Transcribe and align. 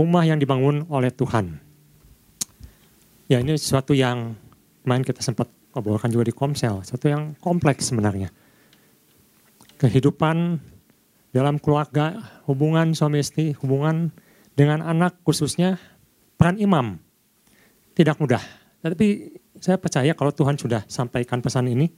rumah 0.00 0.24
yang 0.24 0.40
dibangun 0.40 0.88
oleh 0.88 1.12
Tuhan. 1.12 1.60
Ya 3.28 3.36
ini 3.44 3.52
sesuatu 3.60 3.92
yang 3.92 4.32
kemarin 4.80 5.04
kita 5.04 5.20
sempat 5.20 5.52
obrolkan 5.76 6.08
juga 6.08 6.24
di 6.24 6.34
Komsel, 6.34 6.80
sesuatu 6.80 7.12
yang 7.12 7.36
kompleks 7.36 7.92
sebenarnya. 7.92 8.32
Kehidupan 9.76 10.56
dalam 11.36 11.60
keluarga, 11.60 12.16
hubungan 12.48 12.96
suami 12.96 13.20
istri, 13.20 13.52
hubungan 13.60 14.08
dengan 14.56 14.80
anak 14.80 15.20
khususnya 15.20 15.76
peran 16.40 16.56
imam. 16.56 16.96
Tidak 17.92 18.16
mudah. 18.16 18.40
Tapi 18.80 19.36
saya 19.60 19.76
percaya 19.76 20.16
kalau 20.16 20.32
Tuhan 20.32 20.56
sudah 20.56 20.88
sampaikan 20.88 21.44
pesan 21.44 21.68
ini, 21.68 21.92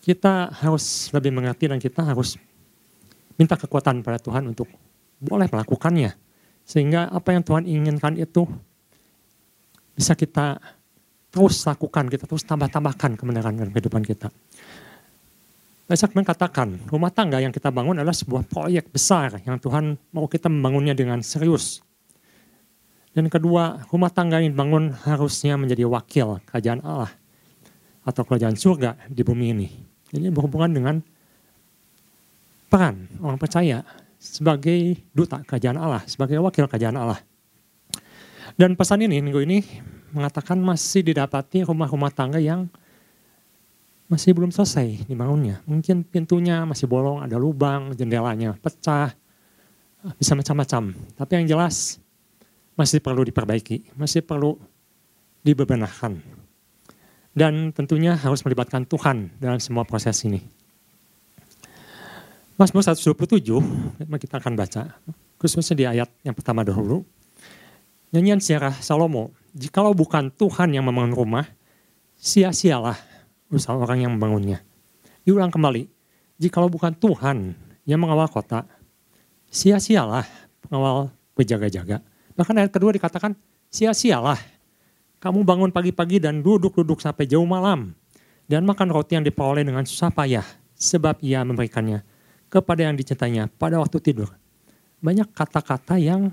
kita 0.00 0.48
harus 0.64 1.12
lebih 1.12 1.36
mengerti 1.36 1.68
dan 1.68 1.76
kita 1.76 2.00
harus 2.00 2.40
minta 3.36 3.54
kekuatan 3.54 4.00
pada 4.00 4.16
Tuhan 4.16 4.48
untuk 4.48 4.66
boleh 5.20 5.46
melakukannya. 5.46 6.27
Sehingga 6.68 7.08
apa 7.08 7.32
yang 7.32 7.40
Tuhan 7.40 7.64
inginkan 7.64 8.20
itu 8.20 8.44
bisa 9.96 10.12
kita 10.12 10.60
terus 11.32 11.64
lakukan, 11.64 12.12
kita 12.12 12.28
terus 12.28 12.44
tambah-tambahkan 12.44 13.16
kebenaran 13.16 13.56
dalam 13.56 13.72
kehidupan 13.72 14.04
kita. 14.04 14.28
Saya 15.88 16.12
mengatakan, 16.12 16.76
rumah 16.92 17.08
tangga 17.08 17.40
yang 17.40 17.48
kita 17.48 17.72
bangun 17.72 17.96
adalah 17.96 18.12
sebuah 18.12 18.44
proyek 18.44 18.92
besar 18.92 19.40
yang 19.48 19.56
Tuhan 19.56 19.96
mau 20.12 20.28
kita 20.28 20.52
membangunnya 20.52 20.92
dengan 20.92 21.24
serius. 21.24 21.80
Dan 23.16 23.32
kedua, 23.32 23.88
rumah 23.88 24.12
tangga 24.12 24.36
yang 24.36 24.52
dibangun 24.52 24.92
harusnya 25.08 25.56
menjadi 25.56 25.88
wakil 25.88 26.44
kerajaan 26.44 26.84
Allah 26.84 27.08
atau 28.04 28.20
kerajaan 28.28 28.60
surga 28.60 29.08
di 29.08 29.24
bumi 29.24 29.46
ini. 29.56 29.68
Ini 30.12 30.28
berhubungan 30.28 30.68
dengan 30.68 31.00
peran 32.68 33.08
orang 33.24 33.40
percaya 33.40 33.80
sebagai 34.28 35.00
duta 35.16 35.40
kerajaan 35.40 35.80
Allah, 35.80 36.04
sebagai 36.04 36.36
wakil 36.44 36.68
kerajaan 36.68 36.96
Allah. 37.00 37.20
Dan 38.58 38.76
pesan 38.76 39.06
ini 39.06 39.22
minggu 39.24 39.40
ini 39.44 39.58
mengatakan 40.12 40.58
masih 40.58 41.06
didapati 41.06 41.64
rumah-rumah 41.64 42.10
tangga 42.12 42.42
yang 42.42 42.66
masih 44.08 44.32
belum 44.32 44.48
selesai 44.50 45.04
dibangunnya. 45.04 45.60
Mungkin 45.68 46.04
pintunya 46.04 46.64
masih 46.64 46.88
bolong, 46.88 47.20
ada 47.20 47.36
lubang, 47.36 47.92
jendelanya 47.92 48.56
pecah, 48.56 49.12
bisa 50.16 50.32
macam-macam. 50.32 50.96
Tapi 51.14 51.32
yang 51.38 51.46
jelas 51.56 52.00
masih 52.72 53.04
perlu 53.04 53.22
diperbaiki, 53.28 53.94
masih 54.00 54.24
perlu 54.24 54.56
dibebenahkan. 55.44 56.18
Dan 57.36 57.70
tentunya 57.70 58.18
harus 58.18 58.42
melibatkan 58.42 58.82
Tuhan 58.88 59.30
dalam 59.38 59.60
semua 59.62 59.84
proses 59.86 60.18
ini. 60.26 60.57
Mazmur 62.58 62.82
127, 62.82 64.02
kita 64.02 64.42
akan 64.42 64.58
baca, 64.58 64.98
khususnya 65.38 65.78
di 65.78 65.86
ayat 65.86 66.10
yang 66.26 66.34
pertama 66.34 66.66
dahulu. 66.66 67.06
Nyanyian 68.10 68.42
siarah 68.42 68.74
Salomo, 68.82 69.30
jikalau 69.54 69.94
bukan 69.94 70.26
Tuhan 70.34 70.74
yang 70.74 70.82
membangun 70.82 71.14
rumah, 71.14 71.46
sia-sialah 72.18 72.98
usaha 73.54 73.78
orang 73.78 74.02
yang 74.02 74.18
membangunnya. 74.18 74.58
Diulang 75.22 75.54
kembali, 75.54 75.86
jikalau 76.42 76.66
bukan 76.66 76.98
Tuhan 76.98 77.54
yang 77.86 78.02
mengawal 78.02 78.26
kota, 78.26 78.66
sia-sialah 79.54 80.26
pengawal 80.66 81.14
berjaga-jaga. 81.38 82.02
Bahkan 82.34 82.58
ayat 82.58 82.74
kedua 82.74 82.90
dikatakan, 82.90 83.38
sia-sialah 83.70 84.42
kamu 85.22 85.46
bangun 85.46 85.70
pagi-pagi 85.70 86.18
dan 86.18 86.42
duduk-duduk 86.42 86.98
sampai 86.98 87.22
jauh 87.30 87.46
malam, 87.46 87.94
dan 88.50 88.66
makan 88.66 88.90
roti 88.90 89.14
yang 89.14 89.22
diperoleh 89.22 89.62
dengan 89.62 89.86
susah 89.86 90.10
payah, 90.10 90.42
sebab 90.74 91.22
ia 91.22 91.46
memberikannya 91.46 92.17
kepada 92.48 92.88
yang 92.88 92.96
dicintainya 92.96 93.52
pada 93.60 93.76
waktu 93.80 94.00
tidur. 94.00 94.32
Banyak 94.98 95.30
kata-kata 95.30 96.00
yang 96.00 96.32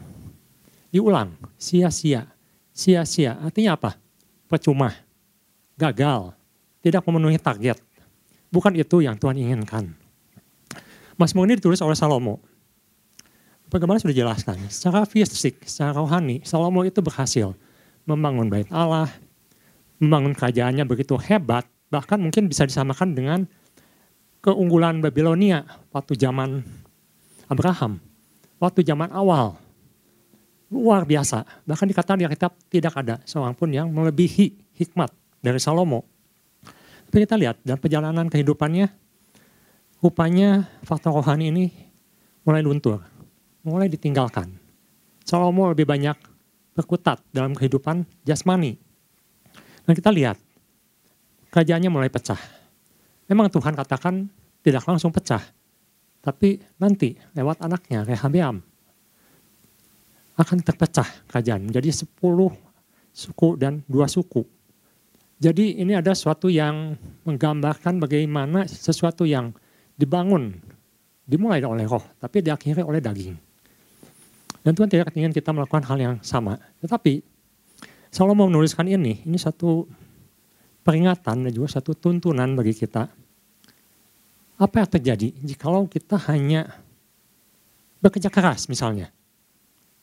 diulang, 0.89 1.35
sia-sia, 1.59 2.31
sia-sia. 2.71 3.37
Artinya 3.43 3.77
apa? 3.77 3.99
Percuma, 4.49 4.95
gagal, 5.75 6.33
tidak 6.81 7.03
memenuhi 7.05 7.37
target. 7.37 7.77
Bukan 8.49 8.73
itu 8.73 9.03
yang 9.03 9.19
Tuhan 9.19 9.35
inginkan. 9.35 9.91
Mazmur 11.19 11.47
ini 11.47 11.59
ditulis 11.59 11.79
oleh 11.83 11.95
Salomo. 11.95 12.39
Bagaimana 13.67 13.99
sudah 13.99 14.15
jelaskan, 14.15 14.55
secara 14.71 15.03
fisik, 15.03 15.63
secara 15.67 15.95
rohani, 15.95 16.39
Salomo 16.47 16.87
itu 16.87 17.03
berhasil 17.03 17.51
membangun 18.05 18.47
bait 18.47 18.69
Allah, 18.69 19.09
membangun 19.97 20.37
kerajaannya 20.37 20.85
begitu 20.85 21.17
hebat, 21.17 21.65
bahkan 21.89 22.21
mungkin 22.21 22.45
bisa 22.45 22.63
disamakan 22.63 23.17
dengan 23.17 23.39
keunggulan 24.45 25.01
Babilonia 25.01 25.65
waktu 25.89 26.13
zaman 26.13 26.61
Abraham, 27.49 27.97
waktu 28.61 28.85
zaman 28.85 29.09
awal. 29.09 29.57
Luar 30.69 31.05
biasa. 31.05 31.45
Bahkan 31.65 31.87
dikatakan 31.89 32.21
di 32.21 32.25
Alkitab 32.29 32.53
tidak 32.69 32.93
ada 32.93 33.17
seorang 33.25 33.57
pun 33.57 33.73
yang 33.73 33.89
melebihi 33.89 34.77
hikmat 34.77 35.09
dari 35.41 35.57
Salomo. 35.57 36.05
Tapi 37.09 37.25
kita 37.25 37.37
lihat 37.37 37.57
dalam 37.65 37.81
perjalanan 37.81 38.25
kehidupannya, 38.29 38.89
rupanya 40.01 40.69
faktor 40.85 41.17
rohani 41.17 41.49
ini 41.49 41.65
mulai 42.45 42.61
luntur, 42.61 43.01
mulai 43.65 43.89
ditinggalkan. 43.89 44.49
Salomo 45.25 45.73
lebih 45.73 45.89
banyak 45.89 46.17
berkutat 46.77 47.21
dalam 47.33 47.57
kehidupan 47.57 48.05
jasmani. 48.25 48.77
Dan 49.85 49.93
kita 49.93 50.09
lihat, 50.09 50.37
kerajaannya 51.53 51.89
mulai 51.93 52.09
pecah 52.09 52.64
Memang 53.25 53.49
Tuhan 53.49 53.73
katakan 53.73 54.29
tidak 54.61 54.85
langsung 54.85 55.09
pecah. 55.09 55.41
Tapi 56.21 56.57
nanti 56.81 57.13
lewat 57.37 57.61
anaknya 57.61 58.01
Rehabeam 58.01 58.57
akan 60.35 60.57
terpecah 60.65 61.07
kerajaan 61.29 61.69
menjadi 61.69 61.93
sepuluh 61.93 62.51
suku 63.13 63.55
dan 63.55 63.85
dua 63.87 64.09
suku. 64.09 64.43
Jadi 65.39 65.79
ini 65.79 65.95
ada 65.95 66.11
sesuatu 66.15 66.47
yang 66.47 66.95
menggambarkan 67.27 67.99
bagaimana 67.99 68.67
sesuatu 68.67 69.27
yang 69.27 69.51
dibangun, 69.95 70.55
dimulai 71.27 71.63
oleh 71.63 71.87
roh, 71.87 72.03
tapi 72.19 72.43
diakhiri 72.43 72.83
oleh 72.83 72.99
daging. 72.99 73.35
Dan 74.65 74.73
Tuhan 74.73 74.89
tidak 74.89 75.13
ingin 75.13 75.29
kita 75.29 75.53
melakukan 75.53 75.85
hal 75.85 75.97
yang 76.01 76.15
sama. 76.25 76.57
Tetapi 76.81 77.21
Salomo 78.09 78.47
menuliskan 78.47 78.87
ini, 78.87 79.21
ini 79.27 79.37
satu 79.37 79.85
peringatan 80.85 81.49
dan 81.49 81.51
juga 81.51 81.81
satu 81.81 81.97
tuntunan 81.97 82.53
bagi 82.53 82.77
kita. 82.77 83.09
Apa 84.55 84.85
yang 84.85 84.89
terjadi 84.93 85.27
jikalau 85.41 85.89
kita 85.89 86.15
hanya 86.29 86.69
bekerja 87.99 88.29
keras 88.29 88.69
misalnya. 88.69 89.09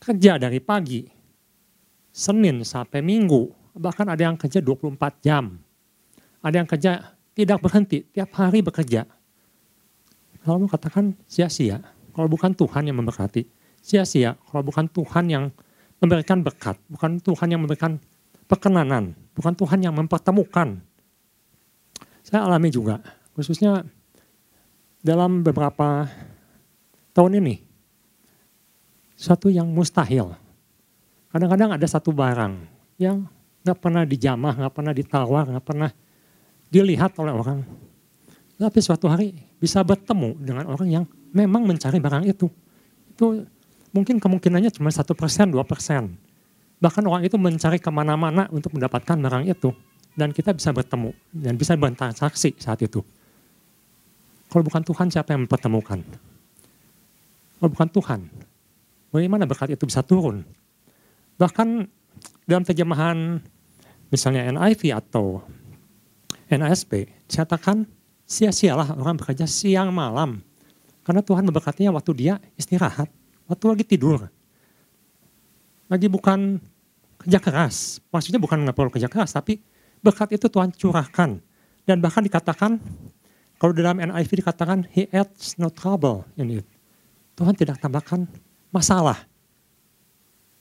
Kerja 0.02 0.36
dari 0.36 0.58
pagi, 0.58 1.06
Senin 2.10 2.66
sampai 2.66 3.00
Minggu, 3.00 3.48
bahkan 3.78 4.10
ada 4.10 4.26
yang 4.26 4.34
kerja 4.34 4.58
24 4.58 4.98
jam. 5.22 5.56
Ada 6.42 6.56
yang 6.58 6.68
kerja 6.68 6.92
tidak 7.32 7.62
berhenti, 7.62 8.02
tiap 8.10 8.34
hari 8.34 8.60
bekerja. 8.60 9.06
Kalau 10.42 10.66
mau 10.66 10.68
katakan 10.68 11.14
sia-sia, 11.30 11.78
kalau 12.10 12.26
bukan 12.26 12.50
Tuhan 12.52 12.90
yang 12.90 12.98
memberkati, 12.98 13.46
sia-sia 13.78 14.34
kalau 14.50 14.66
bukan 14.66 14.90
Tuhan 14.90 15.30
yang 15.30 15.44
memberikan 16.02 16.42
berkat, 16.42 16.76
bukan 16.90 17.22
Tuhan 17.22 17.54
yang 17.54 17.62
memberikan 17.62 18.02
perkenanan, 18.50 19.14
bukan 19.36 19.54
Tuhan 19.56 19.80
yang 19.80 19.94
mempertemukan. 19.96 20.80
Saya 22.22 22.46
alami 22.46 22.70
juga, 22.70 23.02
khususnya 23.34 23.82
dalam 25.02 25.42
beberapa 25.42 26.06
tahun 27.12 27.42
ini, 27.42 27.60
satu 29.18 29.50
yang 29.50 29.68
mustahil. 29.68 30.32
Kadang-kadang 31.32 31.74
ada 31.74 31.86
satu 31.88 32.14
barang 32.14 32.54
yang 33.00 33.26
nggak 33.66 33.78
pernah 33.82 34.06
dijamah, 34.06 34.54
nggak 34.54 34.74
pernah 34.74 34.92
ditawar, 34.94 35.44
nggak 35.50 35.66
pernah 35.66 35.90
dilihat 36.70 37.12
oleh 37.18 37.34
orang. 37.34 37.60
Tapi 38.54 38.78
suatu 38.78 39.10
hari 39.10 39.34
bisa 39.58 39.82
bertemu 39.82 40.38
dengan 40.38 40.70
orang 40.70 40.88
yang 40.88 41.04
memang 41.34 41.66
mencari 41.66 41.98
barang 41.98 42.30
itu. 42.30 42.46
Itu 43.10 43.42
mungkin 43.90 44.22
kemungkinannya 44.22 44.70
cuma 44.70 44.94
satu 44.94 45.18
persen, 45.18 45.50
dua 45.50 45.66
persen 45.66 46.14
Bahkan 46.82 47.06
orang 47.06 47.22
itu 47.22 47.38
mencari 47.38 47.78
ke 47.78 47.90
mana-mana 47.94 48.50
untuk 48.50 48.74
mendapatkan 48.74 49.14
barang 49.14 49.46
itu. 49.46 49.70
Dan 50.12 50.34
kita 50.34 50.52
bisa 50.52 50.74
bertemu 50.74 51.14
dan 51.32 51.54
bisa 51.56 51.78
bertransaksi 51.78 52.58
saat 52.58 52.82
itu. 52.82 53.00
Kalau 54.52 54.60
bukan 54.66 54.84
Tuhan 54.84 55.08
siapa 55.08 55.32
yang 55.32 55.48
mempertemukan? 55.48 56.04
Kalau 57.56 57.70
bukan 57.72 57.88
Tuhan, 57.88 58.20
bagaimana 59.08 59.48
berkat 59.48 59.72
itu 59.72 59.88
bisa 59.88 60.04
turun? 60.04 60.44
Bahkan 61.40 61.88
dalam 62.44 62.60
terjemahan 62.66 63.40
misalnya 64.12 64.52
NIV 64.52 64.92
atau 64.92 65.40
NASB, 66.52 67.08
dikatakan 67.30 67.88
sia-sialah 68.28 68.92
orang 68.92 69.16
bekerja 69.16 69.48
siang 69.48 69.88
malam. 69.88 70.44
Karena 71.00 71.24
Tuhan 71.24 71.48
memberkatinya 71.48 71.96
waktu 71.96 72.12
dia 72.12 72.34
istirahat, 72.60 73.08
waktu 73.48 73.64
lagi 73.64 73.84
tidur. 73.88 74.28
Lagi 75.88 76.12
bukan 76.12 76.60
kerja 77.22 77.38
keras. 77.38 78.02
Maksudnya 78.10 78.42
bukan 78.42 78.62
nggak 78.66 78.76
perlu 78.76 78.90
kerja 78.90 79.08
keras, 79.08 79.32
tapi 79.32 79.62
berkat 80.02 80.34
itu 80.34 80.50
Tuhan 80.50 80.74
curahkan. 80.74 81.38
Dan 81.82 81.98
bahkan 81.98 82.22
dikatakan, 82.22 82.78
kalau 83.58 83.72
dalam 83.74 83.98
NIV 83.98 84.42
dikatakan, 84.42 84.86
he 84.90 85.06
adds 85.14 85.58
no 85.58 85.70
trouble 85.70 86.26
in 86.38 86.62
it. 86.62 86.66
Tuhan 87.38 87.54
tidak 87.56 87.80
tambahkan 87.80 88.28
masalah. 88.72 89.24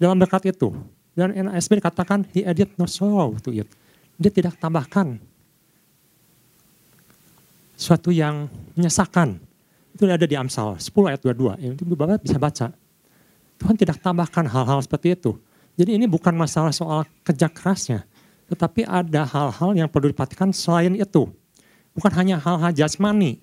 dalam 0.01 0.17
berkat 0.17 0.49
itu. 0.49 0.73
Dan 1.13 1.29
NASB 1.35 1.77
dikatakan, 1.77 2.25
he 2.33 2.41
added 2.41 2.73
no 2.79 2.89
sorrow 2.89 3.37
to 3.37 3.53
it. 3.53 3.69
Dia 4.17 4.33
tidak 4.33 4.57
tambahkan 4.57 5.21
suatu 7.77 8.09
yang 8.09 8.49
menyesakan. 8.73 9.37
Itu 9.93 10.09
ada 10.09 10.25
di 10.25 10.33
Amsal 10.33 10.81
10 10.81 10.89
ayat 11.05 11.21
22. 11.21 11.77
Itu 11.77 11.83
Bapak 11.85 12.25
bisa 12.25 12.41
baca. 12.41 12.73
Tuhan 13.61 13.75
tidak 13.77 14.01
tambahkan 14.01 14.49
hal-hal 14.49 14.81
seperti 14.81 15.13
itu. 15.13 15.37
Jadi 15.79 15.97
ini 15.97 16.05
bukan 16.07 16.35
masalah 16.35 16.75
soal 16.75 17.07
kerja 17.23 17.47
kerasnya. 17.47 18.03
Tetapi 18.51 18.83
ada 18.83 19.23
hal-hal 19.23 19.71
yang 19.77 19.87
perlu 19.87 20.11
diperhatikan 20.11 20.51
selain 20.51 20.95
itu. 20.99 21.31
Bukan 21.95 22.11
hanya 22.15 22.39
hal-hal 22.39 22.75
jasmani. 22.75 23.39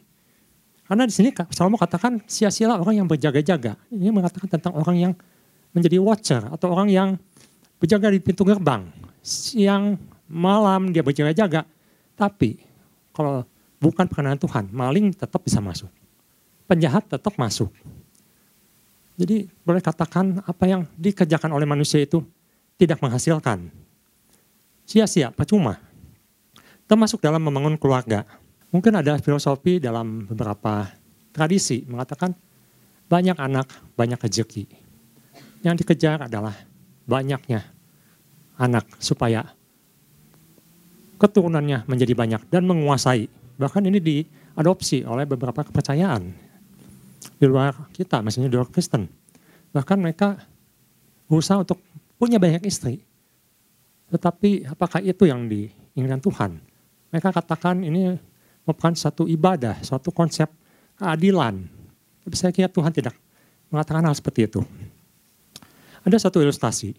Karena 0.89 1.05
di 1.05 1.13
sini 1.13 1.33
Salomo 1.53 1.77
katakan 1.77 2.25
sia-sialah 2.25 2.81
orang 2.81 3.05
yang 3.05 3.09
berjaga-jaga. 3.09 3.77
Ini 3.93 4.09
mengatakan 4.09 4.49
tentang 4.49 4.73
orang 4.77 4.97
yang 4.97 5.13
menjadi 5.77 6.01
watcher 6.01 6.43
atau 6.49 6.73
orang 6.73 6.89
yang 6.89 7.09
berjaga 7.77 8.09
di 8.09 8.21
pintu 8.25 8.45
gerbang. 8.45 8.89
Siang, 9.21 10.01
malam 10.29 10.89
dia 10.93 11.05
berjaga-jaga. 11.05 11.69
Tapi 12.17 12.57
kalau 13.13 13.45
bukan 13.77 14.09
perkenan 14.09 14.41
Tuhan, 14.41 14.73
maling 14.73 15.13
tetap 15.13 15.45
bisa 15.45 15.61
masuk. 15.61 15.93
Penjahat 16.65 17.05
tetap 17.09 17.37
masuk. 17.37 17.69
Jadi 19.19 19.50
boleh 19.67 19.82
katakan 19.82 20.47
apa 20.47 20.65
yang 20.70 20.87
dikerjakan 20.94 21.50
oleh 21.50 21.67
manusia 21.67 21.99
itu 21.99 22.23
tidak 22.79 23.03
menghasilkan. 23.03 23.67
Sia-sia, 24.87 25.35
percuma. 25.35 25.82
Termasuk 26.87 27.20
dalam 27.20 27.43
membangun 27.43 27.76
keluarga 27.76 28.25
Mungkin 28.69 29.00
ada 29.00 29.17
filosofi 29.17 29.81
dalam 29.81 30.29
beberapa 30.29 30.93
tradisi 31.32 31.88
mengatakan 31.88 32.37
banyak 33.09 33.37
anak, 33.41 33.65
banyak 33.97 34.20
rezeki. 34.20 34.69
Yang 35.65 35.85
dikejar 35.85 36.29
adalah 36.29 36.53
banyaknya 37.09 37.65
anak 38.61 38.85
supaya 39.00 39.56
keturunannya 41.17 41.88
menjadi 41.88 42.12
banyak 42.12 42.43
dan 42.53 42.69
menguasai. 42.69 43.32
Bahkan 43.56 43.88
ini 43.88 43.99
diadopsi 44.05 45.09
oleh 45.09 45.25
beberapa 45.25 45.65
kepercayaan 45.65 46.48
di 47.38 47.47
luar 47.47 47.91
kita, 47.94 48.23
misalnya 48.23 48.50
di 48.50 48.56
luar 48.59 48.70
Kristen. 48.70 49.06
Bahkan 49.75 49.99
mereka 49.99 50.38
berusaha 51.29 51.61
untuk 51.61 51.79
punya 52.17 52.41
banyak 52.41 52.65
istri. 52.67 53.05
Tetapi 54.09 54.67
apakah 54.73 55.05
itu 55.05 55.29
yang 55.29 55.47
diinginkan 55.47 56.19
Tuhan? 56.25 56.50
Mereka 57.12 57.29
katakan 57.32 57.85
ini 57.85 58.17
merupakan 58.65 58.93
satu 58.97 59.29
ibadah, 59.29 59.81
suatu 59.85 60.12
konsep 60.12 60.49
keadilan. 60.97 61.65
Tapi 62.25 62.35
saya 62.37 62.53
kira 62.53 62.69
Tuhan 62.69 62.93
tidak 62.93 63.17
mengatakan 63.69 64.05
hal 64.05 64.17
seperti 64.17 64.49
itu. 64.49 64.61
Ada 66.05 66.29
satu 66.29 66.41
ilustrasi. 66.41 66.97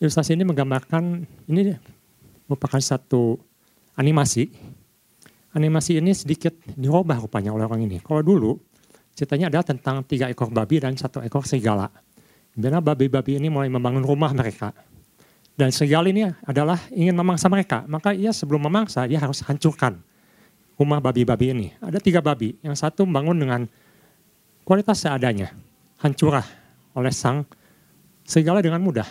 Ilustrasi 0.00 0.36
ini 0.36 0.44
menggambarkan, 0.44 1.24
ini 1.48 1.76
merupakan 2.44 2.80
satu 2.80 3.40
animasi. 3.96 4.52
Animasi 5.56 5.96
ini 5.96 6.12
sedikit 6.12 6.52
dirubah 6.76 7.16
rupanya 7.16 7.56
oleh 7.56 7.64
orang 7.64 7.88
ini. 7.88 7.96
Kalau 8.04 8.20
dulu 8.20 8.60
ceritanya 9.16 9.48
adalah 9.48 9.64
tentang 9.64 10.04
tiga 10.04 10.28
ekor 10.28 10.52
babi 10.52 10.84
dan 10.84 10.92
satu 10.92 11.24
ekor 11.24 11.48
serigala. 11.48 11.88
Di 12.52 12.68
mana 12.68 12.84
babi-babi 12.84 13.40
ini 13.40 13.48
mulai 13.48 13.72
membangun 13.72 14.04
rumah 14.04 14.36
mereka 14.36 14.76
dan 15.56 15.72
serigala 15.72 16.12
ini 16.12 16.28
adalah 16.44 16.76
ingin 16.92 17.16
memangsa 17.16 17.48
mereka. 17.48 17.88
Maka 17.88 18.12
ia 18.12 18.28
sebelum 18.28 18.68
memangsa, 18.68 19.08
dia 19.08 19.16
harus 19.16 19.40
hancurkan 19.40 19.96
rumah 20.76 21.00
babi-babi 21.00 21.56
ini. 21.56 21.68
Ada 21.80 21.96
tiga 21.96 22.20
babi. 22.20 22.60
Yang 22.60 22.84
satu 22.84 23.08
membangun 23.08 23.40
dengan 23.40 23.60
kualitas 24.68 25.00
seadanya. 25.00 25.56
Hancurah 26.04 26.44
oleh 26.92 27.08
sang 27.08 27.48
serigala 28.28 28.60
dengan 28.60 28.84
mudah. 28.84 29.08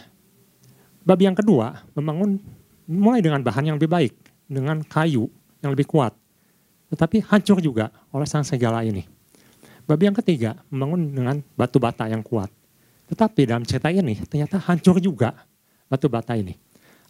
Babi 1.01 1.25
yang 1.25 1.33
kedua 1.33 1.81
membangun 1.97 2.37
mulai 2.85 3.25
dengan 3.25 3.41
bahan 3.41 3.73
yang 3.73 3.75
lebih 3.81 3.89
baik. 3.89 4.13
Dengan 4.45 4.85
kayu 4.85 5.25
yang 5.65 5.73
lebih 5.73 5.89
kuat. 5.89 6.13
Tetapi 6.95 7.27
hancur 7.27 7.59
juga 7.59 7.91
oleh 8.15 8.23
sang 8.23 8.47
serigala 8.47 8.79
ini. 8.87 9.03
Babi 9.83 10.07
yang 10.07 10.15
ketiga 10.15 10.55
membangun 10.71 11.01
dengan 11.11 11.35
batu 11.59 11.77
bata 11.77 12.07
yang 12.07 12.23
kuat. 12.23 12.47
Tetapi 13.11 13.41
dalam 13.43 13.67
cerita 13.67 13.91
ini 13.91 14.15
ternyata 14.23 14.57
hancur 14.63 14.97
juga 15.03 15.35
batu 15.91 16.07
bata 16.07 16.33
ini. 16.39 16.55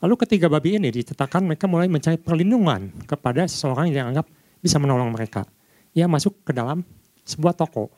Lalu 0.02 0.16
ketiga 0.26 0.50
babi 0.50 0.82
ini 0.82 0.90
diceritakan 0.92 1.54
mereka 1.54 1.70
mulai 1.70 1.88
mencari 1.88 2.18
perlindungan 2.18 2.92
kepada 3.08 3.48
seseorang 3.48 3.94
yang 3.94 4.12
anggap 4.12 4.28
bisa 4.60 4.82
menolong 4.82 5.14
mereka. 5.14 5.48
Ia 5.94 6.10
masuk 6.10 6.44
ke 6.44 6.52
dalam 6.52 6.84
sebuah 7.24 7.54
toko. 7.56 7.94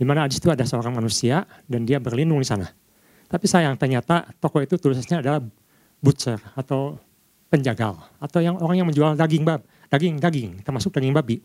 Di 0.00 0.08
mana 0.08 0.24
di 0.24 0.38
situ 0.38 0.48
ada 0.48 0.64
seorang 0.64 0.96
manusia 0.96 1.44
dan 1.68 1.84
dia 1.84 2.00
berlindung 2.00 2.40
di 2.40 2.48
sana. 2.48 2.64
Tapi 3.28 3.44
sayang 3.44 3.76
ternyata 3.76 4.24
toko 4.40 4.64
itu 4.64 4.80
tulisannya 4.80 5.20
adalah 5.20 5.44
butcher 6.00 6.40
atau 6.56 6.96
penjagal 7.52 7.98
atau 8.16 8.38
yang 8.40 8.56
orang 8.56 8.80
yang 8.80 8.88
menjual 8.88 9.12
daging 9.18 9.44
bab, 9.44 9.60
daging 9.90 10.22
daging 10.22 10.62
termasuk 10.62 10.94
daging 10.94 11.12
babi. 11.12 11.42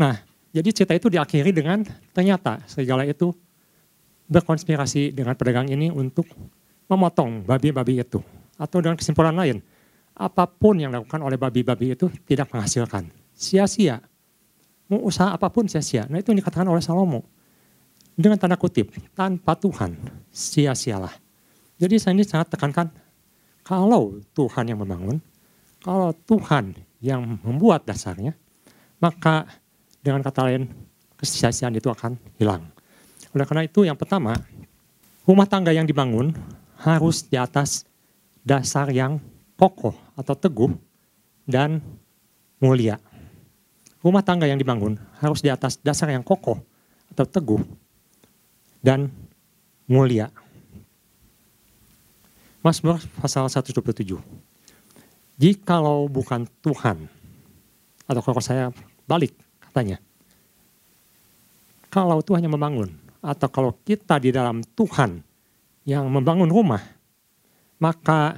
Nah, 0.00 0.16
jadi 0.50 0.72
cerita 0.72 0.96
itu 0.96 1.12
diakhiri 1.12 1.52
dengan 1.52 1.84
ternyata 2.10 2.64
serigala 2.66 3.04
itu 3.04 3.30
berkonspirasi 4.26 5.12
dengan 5.12 5.36
pedagang 5.36 5.68
ini 5.68 5.92
untuk 5.92 6.26
memotong 6.90 7.44
babi-babi 7.44 8.02
itu. 8.02 8.18
Atau 8.56 8.82
dengan 8.82 8.96
kesimpulan 8.96 9.36
lain, 9.36 9.60
apa 10.16 10.48
pun 10.48 10.80
yang 10.80 10.90
dilakukan 10.90 11.20
oleh 11.22 11.38
babi-babi 11.38 11.94
itu 11.94 12.10
tidak 12.26 12.50
menghasilkan. 12.50 13.08
Sia-sia. 13.36 14.02
Mau 14.90 15.06
usaha 15.06 15.30
apa 15.30 15.46
pun 15.48 15.70
sia-sia. 15.70 16.04
Nah 16.10 16.18
itu 16.18 16.34
yang 16.34 16.42
dikatakan 16.42 16.66
oleh 16.66 16.82
Salomo. 16.82 17.22
Dengan 18.18 18.36
tanda 18.36 18.58
kutip, 18.58 18.92
tanpa 19.16 19.56
Tuhan, 19.56 19.96
sia-sialah. 20.28 21.14
Jadi 21.80 21.96
saya 21.96 22.12
ini 22.12 22.26
sangat 22.26 22.52
tekankan, 22.52 22.92
kalau 23.64 24.20
Tuhan 24.36 24.68
yang 24.68 24.82
membangun, 24.82 25.22
kalau 25.80 26.12
Tuhan 26.28 26.76
yang 27.00 27.40
membuat 27.40 27.88
dasarnya, 27.88 28.36
maka 29.00 29.48
dengan 30.04 30.20
kata 30.24 30.48
lain, 30.48 30.68
kesia-siaan 31.16 31.76
itu 31.76 31.88
akan 31.88 32.16
hilang. 32.40 32.64
Oleh 33.36 33.44
karena 33.44 33.64
itu 33.64 33.84
yang 33.84 33.96
pertama, 33.96 34.36
rumah 35.24 35.44
tangga 35.48 35.72
yang 35.72 35.84
dibangun 35.84 36.32
harus 36.80 37.24
di 37.24 37.36
atas 37.36 37.84
dasar 38.40 38.88
yang 38.88 39.20
kokoh 39.60 39.92
atau 40.16 40.32
teguh 40.32 40.72
dan 41.44 41.84
mulia. 42.56 42.96
Rumah 44.00 44.24
tangga 44.24 44.48
yang 44.48 44.56
dibangun 44.56 44.96
harus 45.20 45.44
di 45.44 45.52
atas 45.52 45.76
dasar 45.76 46.08
yang 46.08 46.24
kokoh 46.24 46.56
atau 47.12 47.24
teguh 47.28 47.60
dan 48.80 49.12
mulia. 49.84 50.32
Mazmur 52.64 52.96
pasal 53.20 53.48
127. 53.48 54.16
Jikalau 55.40 56.04
bukan 56.12 56.44
Tuhan, 56.60 57.08
atau 58.04 58.20
kalau 58.20 58.44
saya 58.44 58.68
balik 59.08 59.32
katanya, 59.64 59.96
kalau 61.88 62.20
Tuhan 62.20 62.44
yang 62.44 62.52
membangun, 62.52 62.92
atau 63.24 63.48
kalau 63.48 63.72
kita 63.80 64.20
di 64.20 64.36
dalam 64.36 64.60
Tuhan 64.60 65.24
yang 65.88 66.04
membangun 66.12 66.52
rumah, 66.52 66.84
maka 67.80 68.36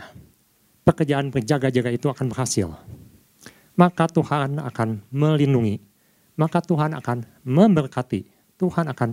pekerjaan 0.87 1.35
berjaga-jaga 1.35 1.91
itu 1.91 2.07
akan 2.07 2.31
berhasil. 2.31 2.71
Maka 3.75 4.07
Tuhan 4.07 4.63
akan 4.63 5.03
melindungi, 5.11 5.83
maka 6.39 6.63
Tuhan 6.63 6.95
akan 6.95 7.27
memberkati, 7.43 8.31
Tuhan 8.63 8.87
akan 8.95 9.11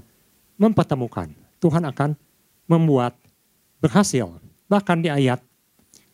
mempertemukan, 0.62 1.34
Tuhan 1.58 1.90
akan 1.90 2.14
membuat 2.70 3.18
berhasil. 3.82 4.30
Bahkan 4.70 4.98
di 5.02 5.10
ayat 5.10 5.42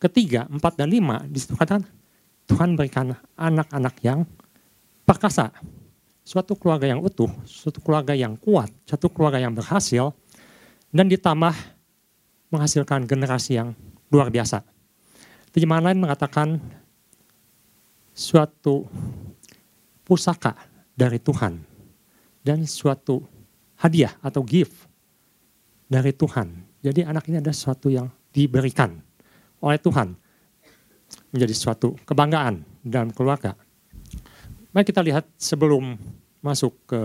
ketiga, 0.00 0.44
empat, 0.48 0.76
dan 0.76 0.92
lima, 0.92 1.24
di 1.26 1.38
situ 1.40 1.56
katakan 1.56 1.84
Tuhan 2.46 2.78
berikan 2.78 3.12
anak-anak 3.34 3.94
yang 4.06 4.22
perkasa. 5.02 5.50
Suatu 6.26 6.58
keluarga 6.58 6.90
yang 6.90 6.98
utuh, 6.98 7.30
suatu 7.46 7.78
keluarga 7.78 8.10
yang 8.10 8.34
kuat, 8.34 8.66
suatu 8.82 9.06
keluarga 9.06 9.38
yang 9.38 9.54
berhasil, 9.54 10.10
dan 10.90 11.06
ditambah 11.06 11.54
menghasilkan 12.50 13.06
generasi 13.06 13.62
yang 13.62 13.78
luar 14.10 14.26
biasa. 14.30 14.66
Terjemahan 15.54 15.86
lain 15.86 16.02
mengatakan 16.02 16.58
suatu 18.10 18.90
pusaka 20.02 20.58
dari 20.98 21.22
Tuhan 21.22 21.62
dan 22.42 22.66
suatu 22.66 23.22
hadiah 23.78 24.14
atau 24.18 24.42
gift 24.42 24.74
dari 25.86 26.10
Tuhan. 26.10 26.66
Jadi 26.82 27.06
anak 27.06 27.30
ini 27.30 27.38
ada 27.38 27.54
sesuatu 27.54 27.86
yang 27.86 28.10
diberikan 28.34 29.05
oleh 29.62 29.78
Tuhan 29.80 30.16
menjadi 31.32 31.54
suatu 31.54 31.94
kebanggaan 32.04 32.64
dalam 32.82 33.10
keluarga. 33.12 33.54
Mari 34.72 34.84
kita 34.84 35.00
lihat 35.00 35.24
sebelum 35.40 35.96
masuk 36.44 36.72
ke 36.84 37.00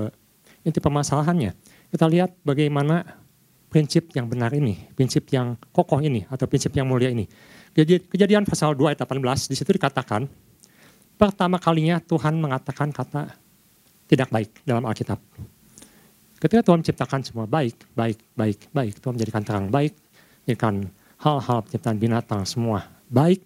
inti 0.67 0.83
permasalahannya. 0.83 1.55
Kita 1.91 2.05
lihat 2.07 2.35
bagaimana 2.43 3.03
prinsip 3.71 4.11
yang 4.11 4.27
benar 4.27 4.51
ini, 4.51 4.75
prinsip 4.91 5.31
yang 5.31 5.55
kokoh 5.71 6.03
ini, 6.03 6.27
atau 6.27 6.43
prinsip 6.45 6.75
yang 6.75 6.85
mulia 6.87 7.07
ini. 7.07 7.23
Jadi 7.71 8.03
kejadian 8.03 8.43
pasal 8.43 8.75
2 8.75 8.91
ayat 8.91 8.99
18, 8.99 9.47
di 9.47 9.55
situ 9.55 9.71
dikatakan, 9.71 10.27
pertama 11.15 11.55
kalinya 11.55 12.03
Tuhan 12.03 12.35
mengatakan 12.35 12.91
kata 12.91 13.31
tidak 14.11 14.27
baik 14.27 14.51
dalam 14.67 14.83
Alkitab. 14.83 15.19
Ketika 16.35 16.59
Tuhan 16.65 16.83
menciptakan 16.83 17.21
semua 17.23 17.45
baik, 17.47 17.95
baik, 17.95 18.19
baik, 18.35 18.59
baik. 18.75 18.99
Tuhan 18.99 19.15
menjadikan 19.15 19.43
terang 19.45 19.71
baik, 19.71 19.95
menjadikan 20.43 20.91
hal-hal 21.21 21.61
penciptaan 21.61 21.97
binatang 22.01 22.41
semua 22.43 22.89
baik. 23.07 23.45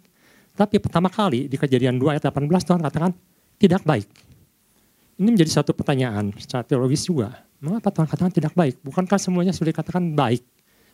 Tapi 0.56 0.80
pertama 0.80 1.12
kali 1.12 1.52
di 1.52 1.60
kejadian 1.60 2.00
2 2.00 2.16
ayat 2.16 2.24
18 2.32 2.48
Tuhan 2.48 2.80
katakan 2.80 3.12
tidak 3.60 3.84
baik. 3.84 4.08
Ini 5.20 5.28
menjadi 5.32 5.60
satu 5.60 5.76
pertanyaan 5.76 6.32
secara 6.40 6.64
teologis 6.64 7.04
juga. 7.04 7.44
Mengapa 7.60 7.92
Tuhan 7.92 8.08
katakan 8.08 8.32
tidak 8.32 8.56
baik? 8.56 8.80
Bukankah 8.84 9.20
semuanya 9.20 9.52
sudah 9.52 9.72
dikatakan 9.76 10.16
baik? 10.16 10.44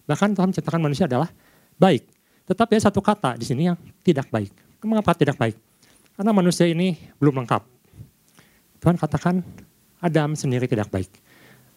Bahkan 0.10 0.34
Tuhan 0.34 0.50
menciptakan 0.50 0.82
manusia 0.82 1.06
adalah 1.06 1.30
baik. 1.78 2.06
Tetapi 2.50 2.72
ada 2.78 2.84
satu 2.90 3.02
kata 3.02 3.38
di 3.38 3.46
sini 3.46 3.70
yang 3.70 3.78
tidak 4.02 4.30
baik. 4.34 4.50
Mengapa 4.82 5.14
tidak 5.14 5.38
baik? 5.38 5.58
Karena 6.18 6.34
manusia 6.34 6.66
ini 6.66 6.98
belum 7.22 7.38
lengkap. 7.46 7.62
Tuhan 8.82 8.98
katakan 8.98 9.46
Adam 10.02 10.34
sendiri 10.34 10.66
tidak 10.66 10.90
baik. 10.90 11.10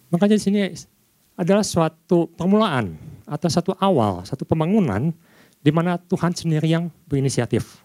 Makanya 0.09 0.41
di 0.41 0.45
sini 0.45 0.61
adalah 1.37 1.65
suatu 1.65 2.33
permulaan 2.33 3.14
atau 3.25 3.49
satu 3.49 3.73
awal, 3.81 4.25
satu 4.25 4.45
pembangunan 4.45 5.13
di 5.65 5.71
mana 5.73 5.97
Tuhan 5.97 6.37
sendiri 6.37 6.69
yang 6.69 6.93
berinisiatif. 7.09 7.81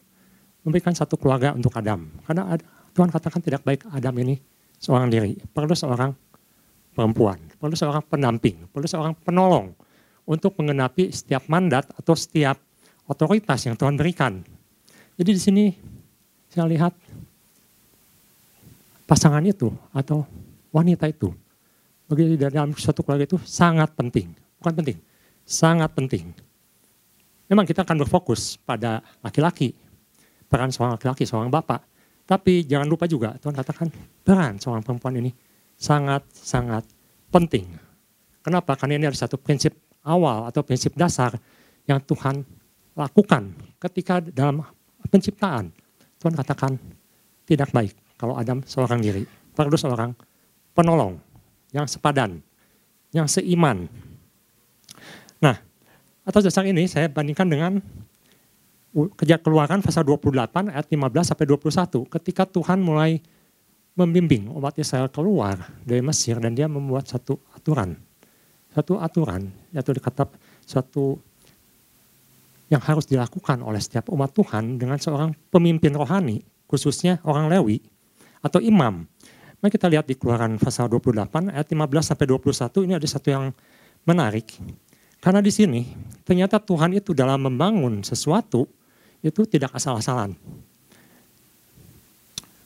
Memberikan 0.68 0.92
satu 0.92 1.16
keluarga 1.16 1.56
untuk 1.56 1.72
Adam. 1.80 2.12
Karena 2.28 2.60
Tuhan 2.92 3.08
katakan 3.08 3.40
tidak 3.40 3.64
baik 3.64 3.88
Adam 3.96 4.12
ini 4.20 4.36
seorang 4.76 5.08
diri. 5.08 5.40
Perlu 5.40 5.72
seorang 5.72 6.12
perempuan, 6.92 7.40
perlu 7.56 7.76
seorang 7.80 8.04
pendamping, 8.04 8.68
perlu 8.68 8.84
seorang 8.84 9.16
penolong 9.24 9.72
untuk 10.28 10.60
mengenapi 10.60 11.10
setiap 11.16 11.48
mandat 11.48 11.88
atau 11.96 12.12
setiap 12.14 12.60
otoritas 13.08 13.64
yang 13.64 13.80
Tuhan 13.80 13.96
berikan. 13.96 14.44
Jadi 15.16 15.32
di 15.32 15.42
sini 15.42 15.66
saya 16.52 16.68
lihat 16.68 16.92
pasangan 19.08 19.42
itu 19.48 19.72
atau 19.96 20.28
wanita 20.70 21.10
itu 21.10 21.34
bagi 22.06 22.38
dalam 22.38 22.74
suatu 22.78 23.02
keluarga 23.02 23.26
itu 23.26 23.38
sangat 23.42 23.94
penting, 23.94 24.34
bukan 24.62 24.74
penting, 24.82 24.98
sangat 25.50 25.90
penting. 25.98 26.30
Memang 27.50 27.66
kita 27.66 27.82
akan 27.82 28.06
berfokus 28.06 28.62
pada 28.62 29.02
laki-laki, 29.26 29.74
peran 30.46 30.70
seorang 30.70 31.02
laki-laki, 31.02 31.26
seorang 31.26 31.50
bapak. 31.50 31.82
Tapi 32.30 32.62
jangan 32.70 32.86
lupa 32.86 33.10
juga 33.10 33.34
Tuhan 33.42 33.58
katakan 33.58 33.90
peran 34.22 34.62
seorang 34.62 34.86
perempuan 34.86 35.18
ini 35.18 35.34
sangat-sangat 35.74 36.86
penting. 37.34 37.66
Kenapa? 38.46 38.78
Karena 38.78 39.02
ini 39.02 39.10
ada 39.10 39.18
satu 39.18 39.42
prinsip 39.42 39.74
awal 40.06 40.46
atau 40.46 40.62
prinsip 40.62 40.94
dasar 40.94 41.34
yang 41.90 41.98
Tuhan 42.06 42.46
lakukan 42.94 43.50
ketika 43.82 44.22
dalam 44.22 44.62
penciptaan. 45.10 45.74
Tuhan 46.22 46.38
katakan 46.38 46.78
tidak 47.50 47.74
baik 47.74 47.98
kalau 48.22 48.38
Adam 48.38 48.62
seorang 48.62 49.02
diri. 49.02 49.26
Perlu 49.58 49.74
seorang 49.74 50.14
penolong 50.78 51.18
yang 51.74 51.90
sepadan, 51.90 52.38
yang 53.10 53.26
seiman. 53.26 53.90
Nah, 55.40 55.56
atas 56.28 56.44
dasar 56.48 56.68
ini 56.68 56.86
saya 56.86 57.08
bandingkan 57.08 57.48
dengan 57.48 57.80
kerja 59.16 59.38
keluaran 59.40 59.80
pasal 59.86 60.02
28 60.04 60.74
ayat 60.74 60.88
15 60.90 61.30
sampai 61.34 61.46
21 61.46 62.10
ketika 62.20 62.44
Tuhan 62.50 62.82
mulai 62.82 63.22
membimbing 63.94 64.50
umat 64.56 64.76
Israel 64.80 65.12
keluar 65.12 65.60
dari 65.84 66.00
Mesir 66.00 66.40
dan 66.40 66.56
dia 66.56 66.72
membuat 66.72 67.08
satu 67.08 67.40
aturan. 67.52 68.00
Satu 68.70 69.02
aturan, 69.02 69.50
yaitu 69.74 69.92
dikata 69.92 70.30
satu 70.64 71.18
yang 72.70 72.80
harus 72.86 73.10
dilakukan 73.10 73.66
oleh 73.66 73.82
setiap 73.82 74.14
umat 74.14 74.30
Tuhan 74.30 74.78
dengan 74.78 75.02
seorang 75.02 75.34
pemimpin 75.50 75.90
rohani, 75.98 76.46
khususnya 76.70 77.18
orang 77.26 77.50
Lewi 77.50 77.82
atau 78.46 78.62
imam. 78.62 79.10
Mari 79.60 79.72
kita 79.74 79.92
lihat 79.92 80.08
di 80.08 80.16
keluaran 80.16 80.56
pasal 80.56 80.88
28 80.88 81.52
ayat 81.52 81.68
15 81.68 82.10
sampai 82.14 82.26
21 82.30 82.86
ini 82.88 82.94
ada 82.96 83.08
satu 83.10 83.28
yang 83.28 83.46
menarik. 84.08 84.56
Karena 85.20 85.44
di 85.44 85.52
sini 85.52 85.84
ternyata 86.24 86.60
Tuhan 86.60 86.96
itu 86.96 87.12
dalam 87.12 87.44
membangun 87.44 88.04
sesuatu 88.04 88.68
itu 89.20 89.44
tidak 89.44 89.76
asal-asalan. 89.76 90.32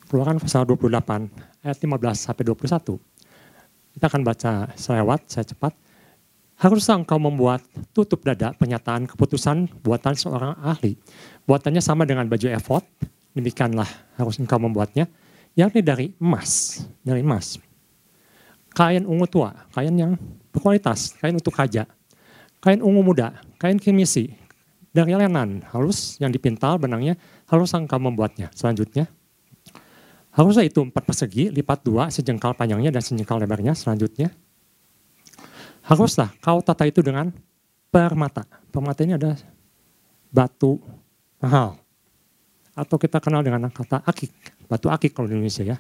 Keluaran 0.06 0.38
pasal 0.38 0.62
28 0.70 1.66
ayat 1.66 1.78
15 1.82 2.14
sampai 2.14 2.44
21. 2.46 3.02
Kita 3.98 4.06
akan 4.10 4.22
baca 4.22 4.70
selewat, 4.78 5.26
saya 5.30 5.46
cepat. 5.46 5.74
Haruslah 6.62 7.02
engkau 7.02 7.18
membuat 7.18 7.66
tutup 7.98 8.22
dada 8.22 8.54
pernyataan 8.54 9.10
keputusan 9.10 9.70
buatan 9.82 10.14
seorang 10.14 10.54
ahli. 10.62 10.94
Buatannya 11.50 11.82
sama 11.82 12.06
dengan 12.06 12.30
baju 12.30 12.46
efod, 12.54 12.86
demikianlah 13.34 13.90
harus 14.18 14.38
engkau 14.38 14.62
membuatnya 14.62 15.10
yakni 15.58 15.82
dari 15.82 16.14
emas, 16.22 16.86
dari 17.02 17.26
emas. 17.26 17.58
Kain 18.74 19.06
ungu 19.06 19.26
tua, 19.26 19.54
kain 19.74 19.94
yang 19.94 20.14
berkualitas, 20.54 21.18
kain 21.18 21.34
untuk 21.34 21.54
kaja. 21.54 21.90
Kain 22.64 22.80
ungu 22.80 23.04
muda, 23.04 23.36
kain 23.60 23.76
kimisi, 23.76 24.32
dari 24.94 25.12
lenan 25.18 25.66
halus 25.74 26.16
yang 26.22 26.32
dipintal 26.32 26.80
benangnya, 26.80 27.20
harus 27.50 27.76
engkau 27.76 28.00
membuatnya. 28.00 28.54
Selanjutnya, 28.56 29.10
haruslah 30.32 30.64
itu 30.64 30.80
empat 30.86 31.04
persegi, 31.04 31.52
lipat 31.52 31.84
dua, 31.84 32.08
sejengkal 32.08 32.56
panjangnya 32.56 32.94
dan 32.94 33.04
sejengkal 33.04 33.42
lebarnya. 33.42 33.76
Selanjutnya, 33.76 34.32
haruslah 35.84 36.32
kau 36.40 36.64
tata 36.64 36.88
itu 36.88 37.04
dengan 37.04 37.34
permata. 37.92 38.48
Permata 38.72 39.04
ini 39.04 39.18
ada 39.18 39.36
batu 40.32 40.80
mahal. 41.42 41.76
Atau 42.74 42.98
kita 42.98 43.22
kenal 43.22 43.46
dengan 43.46 43.70
kata 43.70 44.02
akik 44.02 44.34
batu 44.66 44.90
akik 44.90 45.14
kalau 45.14 45.30
di 45.30 45.38
Indonesia 45.38 45.62
ya. 45.62 45.78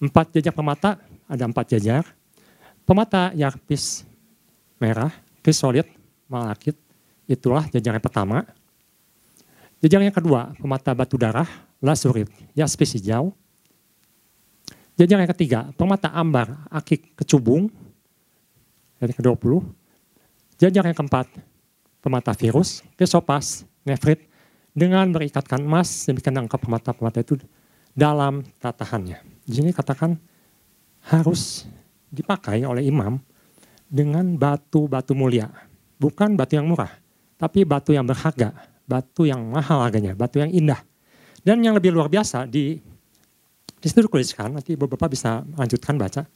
Empat 0.00 0.36
jajak 0.36 0.56
pemata, 0.56 1.00
ada 1.24 1.44
empat 1.44 1.76
jajak. 1.76 2.04
Pemata 2.84 3.32
yakpis 3.36 4.08
merah, 4.80 5.12
krisolit, 5.44 5.97
malakit, 6.28 6.76
itulah 7.26 7.66
jajak 7.72 7.98
yang 7.98 8.04
pertama. 8.04 8.44
Jajak 9.82 10.00
yang 10.04 10.14
kedua, 10.14 10.52
pemata 10.60 10.94
batu 10.94 11.16
darah, 11.16 11.48
lasurit, 11.82 12.28
yaspis 12.54 12.94
hijau. 12.94 13.34
Jajak 14.98 15.18
yang 15.24 15.30
ketiga, 15.34 15.60
pemata 15.74 16.10
ambar, 16.12 16.68
akik 16.70 17.16
kecubung, 17.18 17.70
yang 18.98 19.14
ke-20. 19.14 19.62
Jajak 20.58 20.84
yang 20.90 20.96
keempat, 20.96 21.26
pemata 22.02 22.34
virus, 22.34 22.82
kesopas, 22.98 23.62
nefrit, 23.86 24.26
dengan 24.74 25.10
berikatkan 25.10 25.62
emas, 25.62 26.06
demikian 26.06 26.38
angka 26.38 26.58
pemata-pemata 26.58 27.22
itu 27.22 27.38
dalam 27.94 28.46
tatahannya. 28.62 29.18
Di 29.42 29.58
sini 29.58 29.74
katakan 29.74 30.14
harus 31.10 31.66
dipakai 32.10 32.62
oleh 32.62 32.86
imam 32.86 33.18
dengan 33.90 34.38
batu-batu 34.38 35.18
mulia. 35.18 35.50
Bukan 35.98 36.38
batu 36.38 36.54
yang 36.54 36.70
murah, 36.70 36.90
tapi 37.36 37.66
batu 37.66 37.90
yang 37.90 38.06
berharga, 38.06 38.54
batu 38.86 39.26
yang 39.26 39.42
mahal 39.50 39.82
harganya, 39.82 40.14
batu 40.14 40.38
yang 40.38 40.50
indah. 40.50 40.78
Dan 41.42 41.62
yang 41.62 41.74
lebih 41.74 41.90
luar 41.90 42.06
biasa 42.06 42.46
di 42.46 42.78
di 43.78 43.86
situ 43.86 44.02
dituliskan, 44.02 44.58
nanti 44.58 44.74
beberapa 44.74 45.06
bisa 45.06 45.46
lanjutkan 45.54 45.94
baca. 45.94 46.26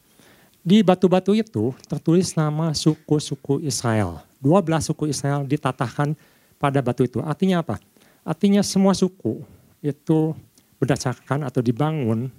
Di 0.62 0.78
batu-batu 0.87 1.35
itu 1.35 1.75
tertulis 1.90 2.38
nama 2.38 2.71
suku-suku 2.71 3.59
Israel. 3.66 4.23
12 4.38 4.95
suku 4.95 5.11
Israel 5.11 5.42
ditatahkan 5.42 6.14
pada 6.62 6.78
batu 6.78 7.02
itu. 7.02 7.19
Artinya 7.19 7.66
apa? 7.66 7.83
Artinya 8.23 8.62
semua 8.62 8.95
suku 8.95 9.42
itu 9.83 10.31
berdasarkan 10.78 11.42
atau 11.42 11.59
dibangun 11.59 12.31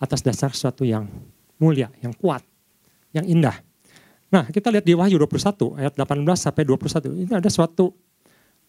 atas 0.00 0.24
dasar 0.24 0.56
sesuatu 0.56 0.88
yang 0.88 1.04
mulia, 1.60 1.92
yang 2.00 2.16
kuat, 2.16 2.40
yang 3.12 3.28
indah. 3.28 3.60
Nah, 4.30 4.46
kita 4.46 4.70
lihat 4.70 4.86
di 4.86 4.94
Wahyu 4.94 5.18
21 5.18 5.74
ayat 5.74 5.92
18 5.98 6.22
sampai 6.38 6.62
21. 6.62 7.26
Ini 7.26 7.32
ada 7.42 7.50
suatu 7.50 7.90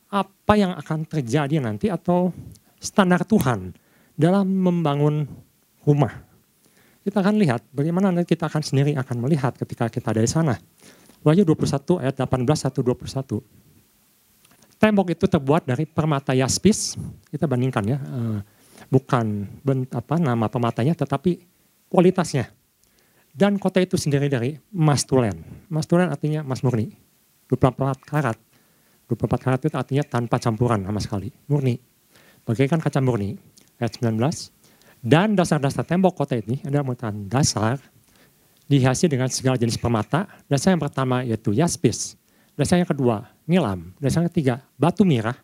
apa 0.09 0.53
yang 0.57 0.73
akan 0.73 1.05
terjadi 1.05 1.61
nanti 1.61 1.87
atau 1.87 2.33
standar 2.81 3.21
Tuhan 3.23 3.71
dalam 4.17 4.49
membangun 4.49 5.29
rumah. 5.85 6.25
Kita 7.01 7.21
akan 7.21 7.37
lihat 7.37 7.65
bagaimana 7.73 8.09
nanti 8.09 8.33
kita 8.33 8.49
akan 8.49 8.61
sendiri 8.61 8.97
akan 8.97 9.17
melihat 9.21 9.53
ketika 9.57 9.89
kita 9.89 10.09
dari 10.13 10.29
sana. 10.29 10.57
Wahyu 11.21 11.45
21 11.45 12.01
ayat 12.01 12.17
18 12.17 12.41
1 12.41 12.81
21. 12.81 13.41
Tembok 14.81 15.13
itu 15.13 15.25
terbuat 15.29 15.69
dari 15.69 15.85
permata 15.85 16.33
yaspis. 16.33 16.97
Kita 17.29 17.45
bandingkan 17.45 17.85
ya. 17.85 18.01
Eh, 18.01 18.39
bukan 18.89 19.45
apa 19.93 20.17
nama 20.17 20.49
pematanya 20.49 20.97
tetapi 20.97 21.45
kualitasnya. 21.85 22.49
Dan 23.31 23.55
kota 23.55 23.79
itu 23.79 23.95
sendiri 23.95 24.27
dari 24.27 24.59
emas 24.75 25.07
tulen. 25.07 25.39
Emas 25.71 25.87
tulen 25.87 26.11
artinya 26.11 26.43
emas 26.43 26.61
murni. 26.61 26.91
24 27.47 28.03
karat. 28.03 28.37
24 29.07 29.43
karat 29.43 29.59
itu 29.63 29.75
artinya 29.75 30.03
tanpa 30.03 30.39
campuran 30.39 30.83
sama 30.83 30.99
sekali. 30.99 31.31
Murni. 31.47 31.79
Bagaikan 32.43 32.83
kaca 32.83 32.99
murni. 32.99 33.39
Ayat 33.79 33.99
19. 34.03 34.19
Dan 35.01 35.33
dasar-dasar 35.33 35.87
tembok 35.87 36.13
kota 36.13 36.37
ini 36.37 36.61
ada 36.61 36.85
merupakan 36.85 37.15
dasar 37.25 37.81
dihiasi 38.69 39.09
dengan 39.09 39.31
segala 39.31 39.57
jenis 39.57 39.79
permata. 39.79 40.27
Dasar 40.45 40.75
yang 40.75 40.83
pertama 40.83 41.23
yaitu 41.23 41.55
yaspis. 41.55 42.19
Dasar 42.53 42.83
yang 42.83 42.89
kedua 42.91 43.31
nilam. 43.47 43.95
Dasar 43.97 44.23
yang 44.23 44.29
ketiga 44.29 44.55
batu 44.75 45.07
mirah. 45.07 45.35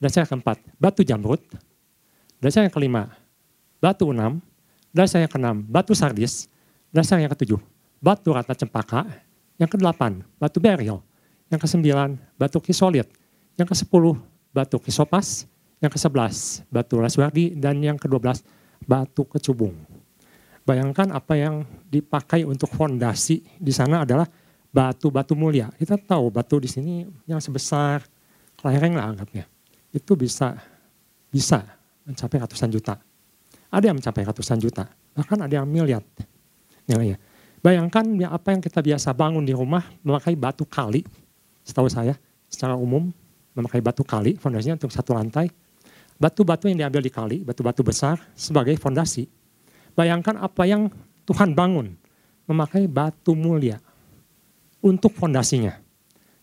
Dasar 0.00 0.24
yang 0.24 0.36
keempat 0.36 0.58
batu 0.80 1.04
jamrut. 1.04 1.44
Dasar 2.38 2.62
yang 2.62 2.70
kelima, 2.70 3.10
batu 3.82 4.14
enam. 4.14 4.38
Dasar 4.94 5.20
yang 5.26 5.30
keenam, 5.30 5.62
batu 5.66 5.92
sardis. 5.92 6.46
Dasar 6.88 7.20
yang 7.20 7.28
ketujuh, 7.32 7.60
batu 8.00 8.32
rata 8.32 8.56
cempaka. 8.56 9.04
Yang 9.60 9.76
kedelapan, 9.76 10.24
batu 10.40 10.62
beril. 10.62 11.04
Yang 11.52 11.60
kesembilan, 11.68 12.16
batu 12.38 12.62
kisolit. 12.62 13.08
Yang 13.58 13.74
kesepuluh, 13.74 14.16
batu 14.54 14.80
kisopas. 14.80 15.44
Yang 15.78 16.00
kesebelas, 16.00 16.62
batu 16.72 16.96
laswardi. 17.02 17.58
Dan 17.58 17.82
yang 17.84 18.00
kedua 18.00 18.22
belas, 18.22 18.40
batu 18.86 19.26
kecubung. 19.28 19.74
Bayangkan 20.64 21.12
apa 21.16 21.32
yang 21.32 21.64
dipakai 21.88 22.44
untuk 22.44 22.68
fondasi 22.72 23.40
di 23.56 23.72
sana 23.72 24.04
adalah 24.04 24.28
batu-batu 24.68 25.32
mulia. 25.32 25.72
Kita 25.72 25.96
tahu 25.96 26.28
batu 26.28 26.60
di 26.60 26.68
sini 26.68 27.08
yang 27.24 27.40
sebesar 27.40 28.04
kelereng 28.60 28.96
lah 28.96 29.08
anggapnya. 29.08 29.48
Itu 29.88 30.12
bisa 30.12 30.60
bisa 31.32 31.64
mencapai 32.04 32.36
ratusan 32.44 32.68
juta. 32.68 33.00
Ada 33.72 33.92
yang 33.92 33.96
mencapai 33.96 34.24
ratusan 34.24 34.60
juta, 34.60 34.88
bahkan 35.12 35.40
ada 35.40 35.60
yang 35.60 35.68
miliar 35.68 36.04
nilainya. 36.88 37.20
Bayangkan 37.60 38.02
ya 38.16 38.32
apa 38.32 38.56
yang 38.56 38.62
kita 38.64 38.80
biasa 38.80 39.12
bangun 39.12 39.44
di 39.44 39.52
rumah 39.52 39.84
memakai 40.00 40.34
batu 40.34 40.64
kali, 40.64 41.04
setahu 41.62 41.86
saya 41.86 42.16
secara 42.48 42.74
umum 42.74 43.12
memakai 43.52 43.82
batu 43.84 44.02
kali 44.06 44.40
fondasinya 44.40 44.80
untuk 44.80 44.90
satu 44.90 45.12
lantai. 45.12 45.52
Batu-batu 46.18 46.66
yang 46.66 46.82
diambil 46.82 46.98
di 46.98 47.12
kali, 47.14 47.36
batu-batu 47.46 47.86
besar 47.86 48.18
sebagai 48.34 48.74
fondasi 48.74 49.30
Bayangkan 49.98 50.38
apa 50.38 50.62
yang 50.62 50.86
Tuhan 51.26 51.58
bangun, 51.58 51.98
memakai 52.46 52.86
batu 52.86 53.34
mulia 53.34 53.82
untuk 54.78 55.10
fondasinya. 55.10 55.74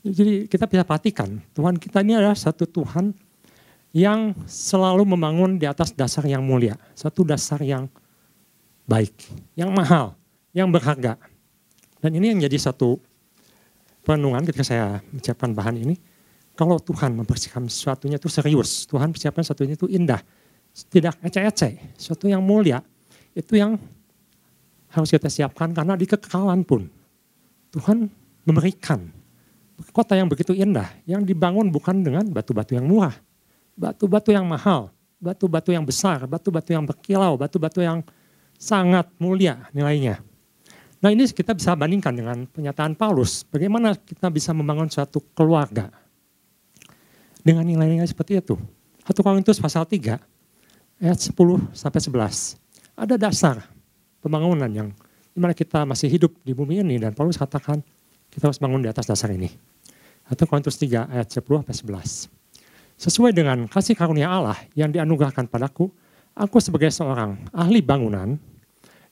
Jadi 0.03 0.51
kita 0.51 0.67
bisa 0.67 0.83
perhatikan, 0.83 1.39
Tuhan 1.55 1.79
kita 1.79 2.03
ini 2.03 2.19
adalah 2.19 2.35
satu 2.35 2.67
Tuhan 2.67 3.15
yang 3.95 4.35
selalu 4.43 5.07
membangun 5.07 5.55
di 5.55 5.63
atas 5.63 5.95
dasar 5.95 6.27
yang 6.27 6.43
mulia. 6.43 6.75
Satu 6.91 7.23
dasar 7.23 7.63
yang 7.63 7.87
baik, 8.83 9.15
yang 9.55 9.71
mahal, 9.71 10.19
yang 10.55 10.71
berharga. 10.71 11.19
Dan 11.99 12.15
ini 12.15 12.31
yang 12.31 12.39
jadi 12.47 12.55
satu 12.55 12.95
perenungan 14.07 14.47
ketika 14.47 14.63
saya 14.63 15.03
menyiapkan 15.11 15.51
bahan 15.51 15.75
ini. 15.83 15.95
Kalau 16.55 16.79
Tuhan 16.79 17.11
membersihkan 17.19 17.67
sesuatunya 17.67 18.15
itu 18.15 18.31
serius, 18.31 18.87
Tuhan 18.87 19.11
persiapkan 19.11 19.43
sesuatunya 19.43 19.75
itu 19.75 19.91
indah, 19.91 20.23
tidak 20.87 21.19
eceh-eceh, 21.19 21.99
sesuatu 21.99 22.31
yang 22.31 22.39
mulia, 22.39 22.79
itu 23.35 23.59
yang 23.59 23.75
harus 24.87 25.11
kita 25.11 25.27
siapkan 25.27 25.75
karena 25.75 25.99
di 25.99 26.07
kekekalan 26.07 26.63
pun 26.63 26.87
Tuhan 27.75 28.07
memberikan 28.47 29.11
kota 29.91 30.15
yang 30.15 30.31
begitu 30.31 30.55
indah 30.55 30.87
yang 31.03 31.27
dibangun 31.27 31.67
bukan 31.67 31.99
dengan 31.99 32.23
batu-batu 32.31 32.79
yang 32.79 32.87
murah, 32.87 33.11
batu-batu 33.75 34.31
yang 34.31 34.47
mahal, 34.47 34.95
batu-batu 35.19 35.75
yang 35.75 35.83
besar, 35.83 36.23
batu-batu 36.23 36.71
yang 36.71 36.87
berkilau, 36.87 37.35
batu-batu 37.35 37.83
yang 37.83 37.99
sangat 38.55 39.11
mulia 39.19 39.67
nilainya. 39.75 40.23
Nah 41.03 41.09
ini 41.11 41.27
kita 41.27 41.51
bisa 41.51 41.75
bandingkan 41.75 42.15
dengan 42.15 42.47
pernyataan 42.47 42.95
Paulus, 42.95 43.43
bagaimana 43.47 43.95
kita 43.95 44.31
bisa 44.31 44.55
membangun 44.55 44.87
suatu 44.87 45.19
keluarga 45.35 45.91
dengan 47.45 47.67
nilai-nilai 47.67 48.07
seperti 48.07 48.39
itu. 48.39 48.55
1 49.05 49.13
Korintus 49.21 49.61
pasal 49.61 49.85
3 49.85 50.17
ayat 50.97 51.19
10 51.19 51.35
sampai 51.77 52.01
11 52.01 52.57
ada 52.95 53.15
dasar 53.19 53.61
pembangunan 54.23 54.71
yang 54.71 54.89
di 55.35 55.39
mana 55.43 55.51
kita 55.51 55.83
masih 55.83 56.07
hidup 56.07 56.31
di 56.41 56.55
bumi 56.55 56.79
ini 56.81 56.95
dan 56.95 57.11
Paulus 57.11 57.35
katakan 57.35 57.83
kita 58.31 58.47
harus 58.49 58.57
bangun 58.57 58.81
di 58.81 58.89
atas 58.89 59.05
dasar 59.05 59.29
ini. 59.29 59.51
Atau 60.25 60.49
Korintus 60.49 60.79
3 60.79 61.11
ayat 61.11 61.27
10 61.29 61.43
sampai 61.61 61.75
11. 61.75 62.31
Sesuai 62.95 63.31
dengan 63.35 63.67
kasih 63.67 63.93
karunia 63.93 64.31
Allah 64.31 64.57
yang 64.73 64.89
dianugerahkan 64.89 65.45
padaku, 65.51 65.91
aku 66.33 66.57
sebagai 66.63 66.89
seorang 66.89 67.35
ahli 67.51 67.83
bangunan 67.83 68.39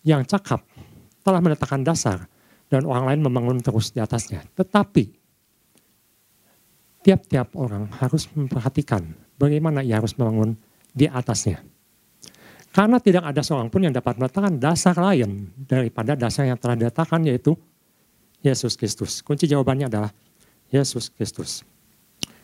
yang 0.01 0.23
cakap 0.23 0.63
telah 1.23 1.39
meletakkan 1.39 1.81
dasar 1.81 2.27
dan 2.67 2.83
orang 2.83 3.09
lain 3.09 3.21
membangun 3.23 3.57
terus 3.63 3.95
di 3.95 4.03
atasnya. 4.03 4.43
Tetapi 4.53 5.03
tiap-tiap 7.03 7.55
orang 7.59 7.87
harus 7.99 8.27
memperhatikan 8.35 9.03
bagaimana 9.39 9.83
ia 9.83 9.99
harus 9.99 10.15
membangun 10.19 10.55
di 10.91 11.07
atasnya. 11.07 11.63
Karena 12.73 12.97
tidak 12.97 13.29
ada 13.29 13.45
seorang 13.45 13.69
pun 13.69 13.85
yang 13.85 13.93
dapat 13.93 14.17
meletakkan 14.17 14.57
dasar 14.57 14.97
lain 14.97 15.53
daripada 15.55 16.17
dasar 16.17 16.49
yang 16.49 16.57
telah 16.57 16.73
diletakkan 16.73 17.21
yaitu 17.21 17.53
Yesus 18.41 18.73
Kristus. 18.73 19.21
Kunci 19.21 19.45
jawabannya 19.45 19.87
adalah 19.87 20.09
Yesus 20.73 21.13
Kristus. 21.13 21.61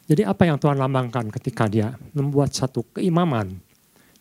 Jadi 0.05 0.25
apa 0.25 0.45
yang 0.45 0.61
Tuhan 0.61 0.77
lambangkan 0.77 1.33
ketika 1.33 1.65
dia 1.65 1.97
membuat 2.13 2.53
satu 2.53 2.85
keimaman 2.93 3.57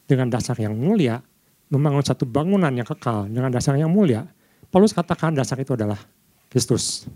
dengan 0.08 0.32
dasar 0.32 0.56
yang 0.56 0.72
mulia, 0.72 1.20
membangun 1.68 2.00
satu 2.00 2.24
bangunan 2.24 2.72
yang 2.72 2.88
kekal 2.88 3.28
dengan 3.28 3.52
dasar 3.52 3.76
yang 3.76 3.92
mulia, 3.92 4.24
Paulus 4.68 4.92
katakan 4.92 5.33
dasar 5.33 5.57
itu 5.61 5.72
adalah 5.72 5.96
Kristus. 6.52 7.09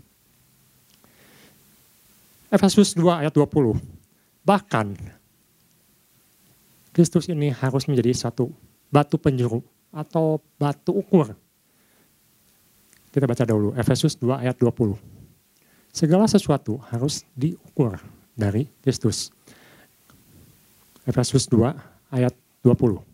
Efesus 2.49 2.93
2 2.97 3.25
ayat 3.25 3.33
20. 3.33 3.77
Bahkan 4.45 4.87
Kristus 6.93 7.25
ini 7.29 7.49
harus 7.49 7.89
menjadi 7.89 8.13
satu 8.13 8.53
batu 8.93 9.17
penjuru 9.17 9.65
atau 9.89 10.37
batu 10.61 10.93
ukur. 10.93 11.33
Kita 13.13 13.25
baca 13.29 13.45
dulu 13.45 13.73
Efesus 13.77 14.17
2 14.17 14.45
ayat 14.45 14.57
20. 14.57 14.97
Segala 15.93 16.25
sesuatu 16.25 16.81
harus 16.89 17.21
diukur 17.37 18.01
dari 18.33 18.65
Kristus. 18.81 19.29
Efesus 21.05 21.45
2 21.49 21.69
ayat 22.09 22.33
20. 22.65 23.12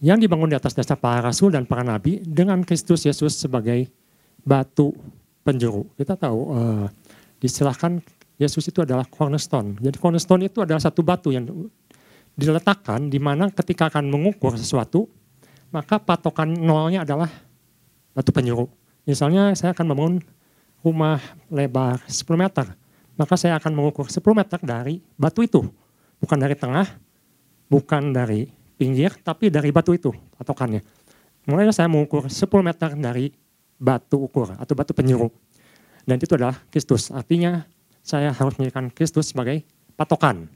Yang 0.00 0.26
dibangun 0.26 0.48
di 0.48 0.56
atas 0.56 0.72
dasar 0.72 0.96
para 0.96 1.20
rasul 1.20 1.52
dan 1.52 1.68
para 1.68 1.84
nabi 1.84 2.24
dengan 2.24 2.64
Kristus 2.64 3.04
Yesus 3.04 3.36
sebagai 3.36 3.88
batu 4.40 4.96
penjuru. 5.44 5.84
Kita 5.96 6.16
tahu 6.16 6.40
uh, 6.56 6.86
disilahkan 7.36 8.00
Yesus 8.40 8.64
itu 8.72 8.80
adalah 8.80 9.04
cornerstone. 9.04 9.76
Jadi 9.76 10.00
cornerstone 10.00 10.48
itu 10.48 10.64
adalah 10.64 10.80
satu 10.80 11.04
batu 11.04 11.28
yang 11.28 11.44
diletakkan 12.32 13.12
di 13.12 13.20
mana 13.20 13.52
ketika 13.52 13.92
akan 13.92 14.08
mengukur 14.08 14.56
sesuatu, 14.56 15.04
maka 15.68 16.00
patokan 16.00 16.48
nolnya 16.48 17.04
adalah 17.04 17.28
batu 18.16 18.32
penyuruh. 18.32 18.68
Misalnya 19.04 19.52
saya 19.52 19.76
akan 19.76 19.84
membangun 19.92 20.16
rumah 20.80 21.20
lebar 21.52 22.00
10 22.08 22.24
meter, 22.40 22.72
maka 23.20 23.34
saya 23.36 23.60
akan 23.60 23.76
mengukur 23.76 24.08
10 24.08 24.24
meter 24.32 24.58
dari 24.64 25.04
batu 25.20 25.44
itu. 25.44 25.60
Bukan 26.20 26.40
dari 26.40 26.56
tengah, 26.56 26.88
bukan 27.68 28.16
dari 28.16 28.48
pinggir, 28.80 29.12
tapi 29.20 29.52
dari 29.52 29.68
batu 29.68 29.92
itu 29.92 30.08
patokannya. 30.40 30.80
Mulai 31.44 31.68
saya 31.76 31.92
mengukur 31.92 32.32
10 32.32 32.48
meter 32.64 32.96
dari 32.96 33.28
batu 33.76 34.24
ukur 34.24 34.56
atau 34.56 34.72
batu 34.72 34.96
penyuruh. 34.96 35.28
Dan 36.08 36.16
itu 36.16 36.32
adalah 36.32 36.56
Kristus. 36.72 37.12
Artinya 37.12 37.68
saya 38.00 38.32
harus 38.32 38.56
menjadikan 38.56 38.88
Kristus 38.88 39.36
sebagai 39.36 39.60
patokan 40.00 40.48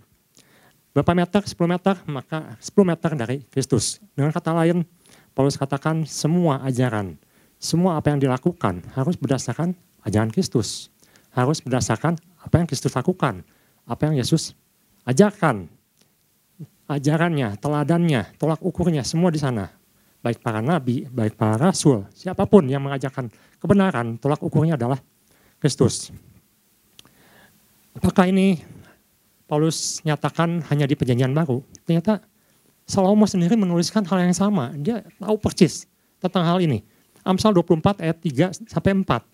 berapa 0.94 1.10
meter, 1.12 1.42
10 1.42 1.58
meter, 1.66 1.94
maka 2.06 2.54
10 2.62 2.86
meter 2.86 3.10
dari 3.18 3.36
Kristus. 3.50 3.98
Dengan 4.14 4.30
kata 4.30 4.54
lain, 4.54 4.86
Paulus 5.34 5.58
katakan 5.58 6.06
semua 6.06 6.62
ajaran, 6.62 7.18
semua 7.58 7.98
apa 7.98 8.14
yang 8.14 8.22
dilakukan 8.22 8.86
harus 8.94 9.18
berdasarkan 9.18 9.74
ajaran 10.06 10.30
Kristus. 10.30 10.88
Harus 11.34 11.58
berdasarkan 11.58 12.14
apa 12.38 12.62
yang 12.62 12.70
Kristus 12.70 12.94
lakukan, 12.94 13.42
apa 13.90 14.02
yang 14.06 14.14
Yesus 14.14 14.54
ajarkan. 15.02 15.66
Ajarannya, 16.84 17.56
teladannya, 17.56 18.36
tolak 18.36 18.60
ukurnya, 18.60 19.00
semua 19.06 19.32
di 19.32 19.40
sana. 19.40 19.72
Baik 20.20 20.40
para 20.40 20.60
nabi, 20.60 21.08
baik 21.08 21.36
para 21.36 21.56
rasul, 21.56 22.04
siapa 22.12 22.44
pun 22.48 22.64
yang 22.64 22.84
mengajarkan 22.84 23.28
kebenaran, 23.60 24.16
tolak 24.20 24.40
ukurnya 24.40 24.76
adalah 24.76 25.00
Kristus. 25.60 26.12
Apakah 27.96 28.28
ini 28.28 28.60
Paulus 29.44 30.00
nyatakan 30.02 30.64
hanya 30.72 30.88
di 30.88 30.96
perjanjian 30.96 31.32
baru. 31.32 31.60
Ternyata 31.84 32.24
Salomo 32.84 33.24
sendiri 33.24 33.56
menuliskan 33.56 34.04
hal 34.04 34.28
yang 34.28 34.36
sama. 34.36 34.72
Dia 34.76 35.00
tahu 35.16 35.36
persis 35.40 35.88
tentang 36.20 36.44
hal 36.44 36.60
ini. 36.60 36.84
Amsal 37.24 37.56
24 37.56 38.04
ayat 38.04 38.16
3 38.20 38.68
sampai 38.68 38.92
4. 38.92 39.24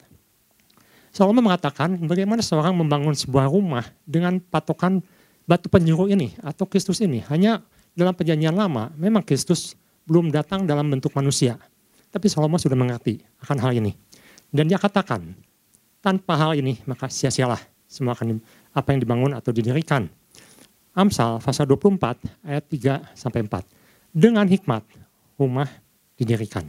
Salomo 1.11 1.43
mengatakan 1.43 1.99
bagaimana 2.07 2.39
seorang 2.39 2.71
membangun 2.79 3.19
sebuah 3.19 3.51
rumah 3.51 3.83
dengan 4.07 4.39
patokan 4.39 5.03
batu 5.51 5.67
penjuru 5.67 6.07
ini 6.07 6.39
atau 6.47 6.63
Kristus 6.71 7.03
ini. 7.03 7.19
Hanya 7.27 7.59
dalam 7.99 8.15
perjanjian 8.15 8.55
lama 8.55 8.95
memang 8.95 9.27
Kristus 9.27 9.75
belum 10.07 10.31
datang 10.31 10.63
dalam 10.63 10.87
bentuk 10.87 11.11
manusia. 11.19 11.59
Tapi 12.15 12.31
Salomo 12.31 12.55
sudah 12.55 12.79
mengerti 12.79 13.19
akan 13.43 13.59
hal 13.59 13.75
ini. 13.75 13.91
Dan 14.55 14.71
dia 14.71 14.79
katakan, 14.79 15.35
tanpa 15.99 16.39
hal 16.39 16.55
ini 16.55 16.79
maka 16.87 17.11
sia-sialah 17.11 17.59
semua 17.91 18.15
akan 18.15 18.39
apa 18.71 18.95
yang 18.95 19.03
dibangun 19.03 19.35
atau 19.35 19.51
didirikan. 19.51 20.07
Amsal 20.95 21.43
pasal 21.43 21.67
24 21.67 22.47
ayat 22.47 22.65
3 22.71 23.19
sampai 23.19 23.47
4. 23.47 23.67
Dengan 24.11 24.47
hikmat 24.47 24.83
rumah 25.39 25.67
didirikan. 26.19 26.67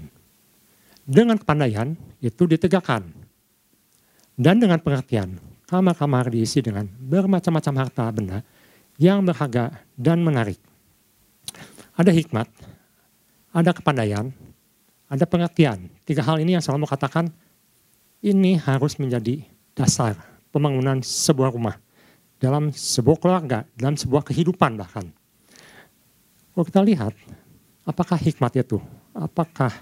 Dengan 1.01 1.37
kepandaian 1.37 1.97
itu 2.21 2.45
ditegakkan. 2.45 3.01
Dan 4.37 4.61
dengan 4.61 4.77
pengertian 4.77 5.37
kamar-kamar 5.65 6.29
diisi 6.29 6.61
dengan 6.61 6.85
bermacam-macam 6.85 7.73
harta 7.81 8.05
benda 8.13 8.45
yang 9.01 9.25
berharga 9.25 9.81
dan 9.97 10.21
menarik. 10.21 10.61
Ada 11.97 12.13
hikmat, 12.13 12.45
ada 13.49 13.73
kepandaian, 13.73 14.29
ada 15.09 15.25
pengertian. 15.25 15.89
Tiga 16.05 16.21
hal 16.21 16.37
ini 16.37 16.53
yang 16.53 16.61
selalu 16.61 16.85
katakan 16.85 17.33
Ini 18.21 18.61
harus 18.61 19.01
menjadi 19.01 19.41
dasar 19.73 20.13
pembangunan 20.53 21.01
sebuah 21.01 21.49
rumah. 21.49 21.81
Dalam 22.37 22.69
sebuah 22.69 23.17
keluarga, 23.17 23.65
dalam 23.73 23.97
sebuah 23.97 24.21
kehidupan 24.29 24.77
bahkan. 24.77 25.09
Kalau 26.53 26.61
kita 26.61 26.85
lihat, 26.85 27.17
apakah 27.81 28.21
hikmat 28.21 28.61
itu? 28.61 28.77
Apakah 29.17 29.73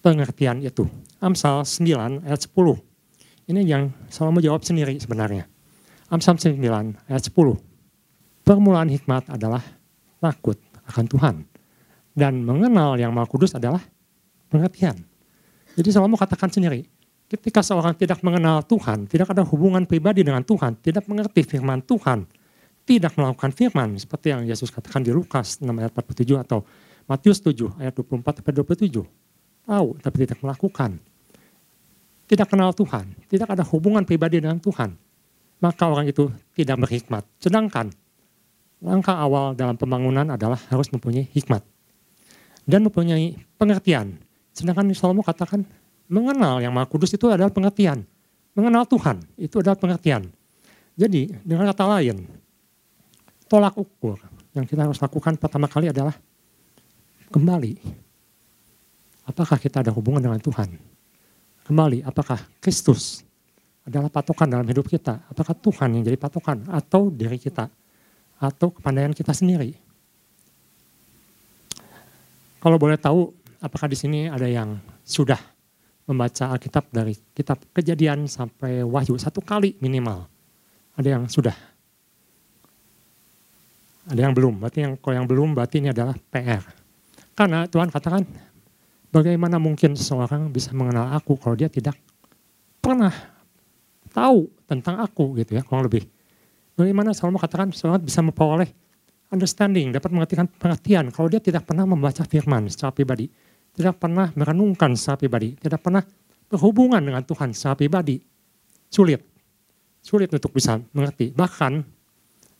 pengertian 0.00 0.64
itu? 0.64 0.88
Amsal 1.20 1.68
9 1.68 2.24
ayat 2.24 2.40
10. 2.48 2.80
Ini 3.52 3.60
yang 3.68 3.92
selalu 4.08 4.40
menjawab 4.40 4.64
sendiri 4.64 4.96
sebenarnya. 4.96 5.44
Amsal 6.08 6.40
9 6.40 6.56
ayat 7.12 7.22
10. 7.28 7.69
Permulaan 8.50 8.90
hikmat 8.90 9.30
adalah 9.30 9.62
takut 10.18 10.58
akan 10.82 11.06
Tuhan. 11.06 11.34
Dan 12.10 12.42
mengenal 12.42 12.98
yang 12.98 13.14
maha 13.14 13.30
kudus 13.30 13.54
adalah 13.54 13.78
pengertian. 14.50 14.98
Jadi 15.78 15.94
Salomo 15.94 16.18
katakan 16.18 16.50
sendiri, 16.50 16.82
ketika 17.30 17.62
seorang 17.62 17.94
tidak 17.94 18.18
mengenal 18.26 18.66
Tuhan, 18.66 19.06
tidak 19.06 19.30
ada 19.30 19.46
hubungan 19.46 19.86
pribadi 19.86 20.26
dengan 20.26 20.42
Tuhan, 20.42 20.74
tidak 20.82 21.06
mengerti 21.06 21.46
firman 21.46 21.78
Tuhan, 21.86 22.26
tidak 22.82 23.14
melakukan 23.14 23.54
firman, 23.54 23.94
seperti 23.94 24.34
yang 24.34 24.42
Yesus 24.42 24.74
katakan 24.74 25.06
di 25.06 25.14
Lukas 25.14 25.62
6 25.62 25.70
ayat 25.70 25.94
47 25.94 26.42
atau 26.42 26.66
Matius 27.06 27.38
7 27.46 27.54
ayat 27.78 27.94
24 27.94 28.42
sampai 28.42 28.50
27. 28.50 28.98
Tahu 29.62 29.88
tapi 30.02 30.16
tidak 30.26 30.42
melakukan. 30.42 30.98
Tidak 32.26 32.46
kenal 32.50 32.74
Tuhan, 32.74 33.14
tidak 33.30 33.54
ada 33.54 33.62
hubungan 33.62 34.02
pribadi 34.02 34.42
dengan 34.42 34.58
Tuhan. 34.58 34.98
Maka 35.62 35.86
orang 35.86 36.10
itu 36.10 36.34
tidak 36.58 36.82
berhikmat. 36.82 37.22
Sedangkan 37.38 37.94
langkah 38.80 39.16
awal 39.16 39.52
dalam 39.54 39.76
pembangunan 39.76 40.24
adalah 40.34 40.58
harus 40.68 40.88
mempunyai 40.92 41.28
hikmat. 41.32 41.64
Dan 42.64 42.84
mempunyai 42.86 43.36
pengertian 43.56 44.20
Sedangkan 44.60 44.90
Salomo 44.92 45.22
katakan 45.22 45.62
mengenal 46.10 46.58
yang 46.60 46.74
maha 46.74 46.84
kudus 46.84 47.14
itu 47.14 47.30
adalah 47.30 47.48
pengertian. 47.48 48.02
Mengenal 48.52 48.84
Tuhan 48.84 49.22
itu 49.38 49.62
adalah 49.62 49.78
pengertian. 49.78 50.26
Jadi 50.98 51.30
dengan 51.46 51.70
kata 51.70 51.86
lain, 51.96 52.26
tolak 53.46 53.78
ukur 53.78 54.18
yang 54.52 54.66
kita 54.66 54.84
harus 54.84 54.98
lakukan 54.98 55.38
pertama 55.38 55.70
kali 55.70 55.88
adalah 55.88 56.12
kembali. 57.30 57.78
Apakah 59.30 59.56
kita 59.56 59.86
ada 59.86 59.94
hubungan 59.94 60.18
dengan 60.18 60.42
Tuhan? 60.42 60.74
Kembali, 61.64 62.02
apakah 62.02 62.42
Kristus 62.58 63.22
adalah 63.86 64.10
patokan 64.10 64.50
dalam 64.50 64.66
hidup 64.66 64.90
kita? 64.90 65.22
Apakah 65.30 65.54
Tuhan 65.54 65.94
yang 65.94 66.02
jadi 66.02 66.18
patokan 66.18 66.66
atau 66.66 67.08
diri 67.08 67.38
kita? 67.38 67.70
Atau 68.40 68.72
kepandaian 68.72 69.12
kita 69.12 69.36
sendiri? 69.36 69.76
Kalau 72.60 72.76
boleh 72.80 72.96
tahu, 72.96 73.28
apakah 73.60 73.88
di 73.88 73.96
sini 73.96 74.28
ada 74.28 74.48
yang 74.48 74.80
sudah 75.04 75.36
membaca 76.08 76.52
Alkitab 76.56 76.88
dari 76.88 77.16
kitab 77.36 77.60
kejadian 77.76 78.24
sampai 78.24 78.80
wahyu 78.80 79.20
satu 79.20 79.44
kali 79.44 79.76
minimal? 79.80 80.24
Ada 80.96 81.20
yang 81.20 81.24
sudah? 81.28 81.56
Ada 84.08 84.28
yang 84.28 84.32
belum? 84.32 84.60
Berarti 84.60 84.84
yang 84.84 84.96
kalau 84.96 85.14
yang 85.20 85.28
belum 85.28 85.52
berarti 85.52 85.84
ini 85.84 85.92
adalah 85.92 86.16
PR. 86.32 86.64
Karena 87.36 87.64
Tuhan 87.64 87.88
katakan, 87.88 88.24
bagaimana 89.08 89.56
mungkin 89.56 89.96
seseorang 89.96 90.52
bisa 90.52 90.72
mengenal 90.76 91.12
aku 91.16 91.36
kalau 91.40 91.56
dia 91.56 91.72
tidak 91.72 91.96
pernah 92.80 93.12
tahu 94.12 94.50
tentang 94.66 95.00
aku 95.00 95.38
gitu 95.40 95.56
ya, 95.56 95.62
kurang 95.62 95.86
lebih. 95.86 96.04
Bagaimana 96.80 97.12
Salomo 97.12 97.36
katakan 97.36 97.76
seorang 97.76 98.00
bisa 98.00 98.24
memperoleh 98.24 98.72
understanding, 99.28 99.92
dapat 99.92 100.08
mengerti 100.16 100.40
pengertian 100.56 101.12
kalau 101.12 101.28
dia 101.28 101.44
tidak 101.44 101.68
pernah 101.68 101.84
membaca 101.84 102.24
firman 102.24 102.72
secara 102.72 102.88
pribadi 102.88 103.28
tidak 103.74 104.02
pernah 104.02 104.30
merenungkan 104.34 104.98
secara 104.98 105.16
pribadi, 105.20 105.54
tidak 105.58 105.80
pernah 105.82 106.02
berhubungan 106.50 107.00
dengan 107.00 107.22
Tuhan 107.22 107.54
secara 107.54 107.78
pribadi. 107.78 108.18
Sulit. 108.90 109.22
Sulit 110.02 110.32
untuk 110.32 110.50
bisa 110.50 110.80
mengerti. 110.90 111.30
Bahkan 111.30 112.02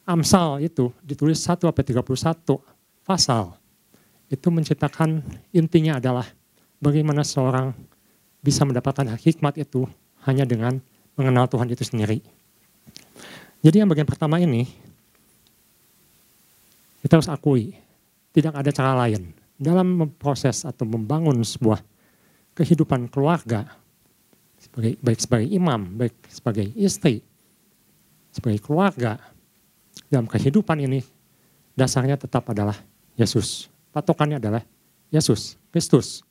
Amsal 0.07 0.65
itu 0.65 0.91
ditulis 1.03 1.39
1 1.39 1.61
sampai 1.61 1.85
31 1.87 2.57
pasal. 3.07 3.55
Itu 4.31 4.51
menceritakan 4.55 5.23
intinya 5.51 5.99
adalah 5.99 6.27
bagaimana 6.79 7.27
seorang 7.27 7.75
bisa 8.41 8.63
mendapatkan 8.63 9.19
hikmat 9.19 9.59
itu 9.59 9.87
hanya 10.25 10.47
dengan 10.47 10.79
mengenal 11.19 11.51
Tuhan 11.51 11.69
itu 11.71 11.83
sendiri. 11.83 12.23
Jadi 13.61 13.77
yang 13.77 13.89
bagian 13.93 14.09
pertama 14.09 14.41
ini, 14.41 14.65
kita 17.05 17.21
harus 17.21 17.29
akui, 17.29 17.77
tidak 18.33 18.57
ada 18.57 18.71
cara 18.73 18.93
lain 19.05 19.37
dalam 19.61 20.09
memproses 20.09 20.65
atau 20.65 20.89
membangun 20.89 21.45
sebuah 21.45 21.85
kehidupan 22.57 23.13
keluarga, 23.13 23.69
sebagai, 24.57 24.97
baik 25.05 25.19
sebagai 25.21 25.49
imam, 25.53 25.81
baik 25.97 26.17
sebagai 26.33 26.73
istri, 26.73 27.21
sebagai 28.33 28.65
keluarga, 28.65 29.21
dalam 30.09 30.25
kehidupan 30.25 30.81
ini 30.81 31.05
dasarnya 31.77 32.17
tetap 32.17 32.49
adalah 32.49 32.77
Yesus. 33.15 33.69
Patokannya 33.93 34.41
adalah 34.41 34.65
Yesus, 35.13 35.61
Kristus. 35.69 36.25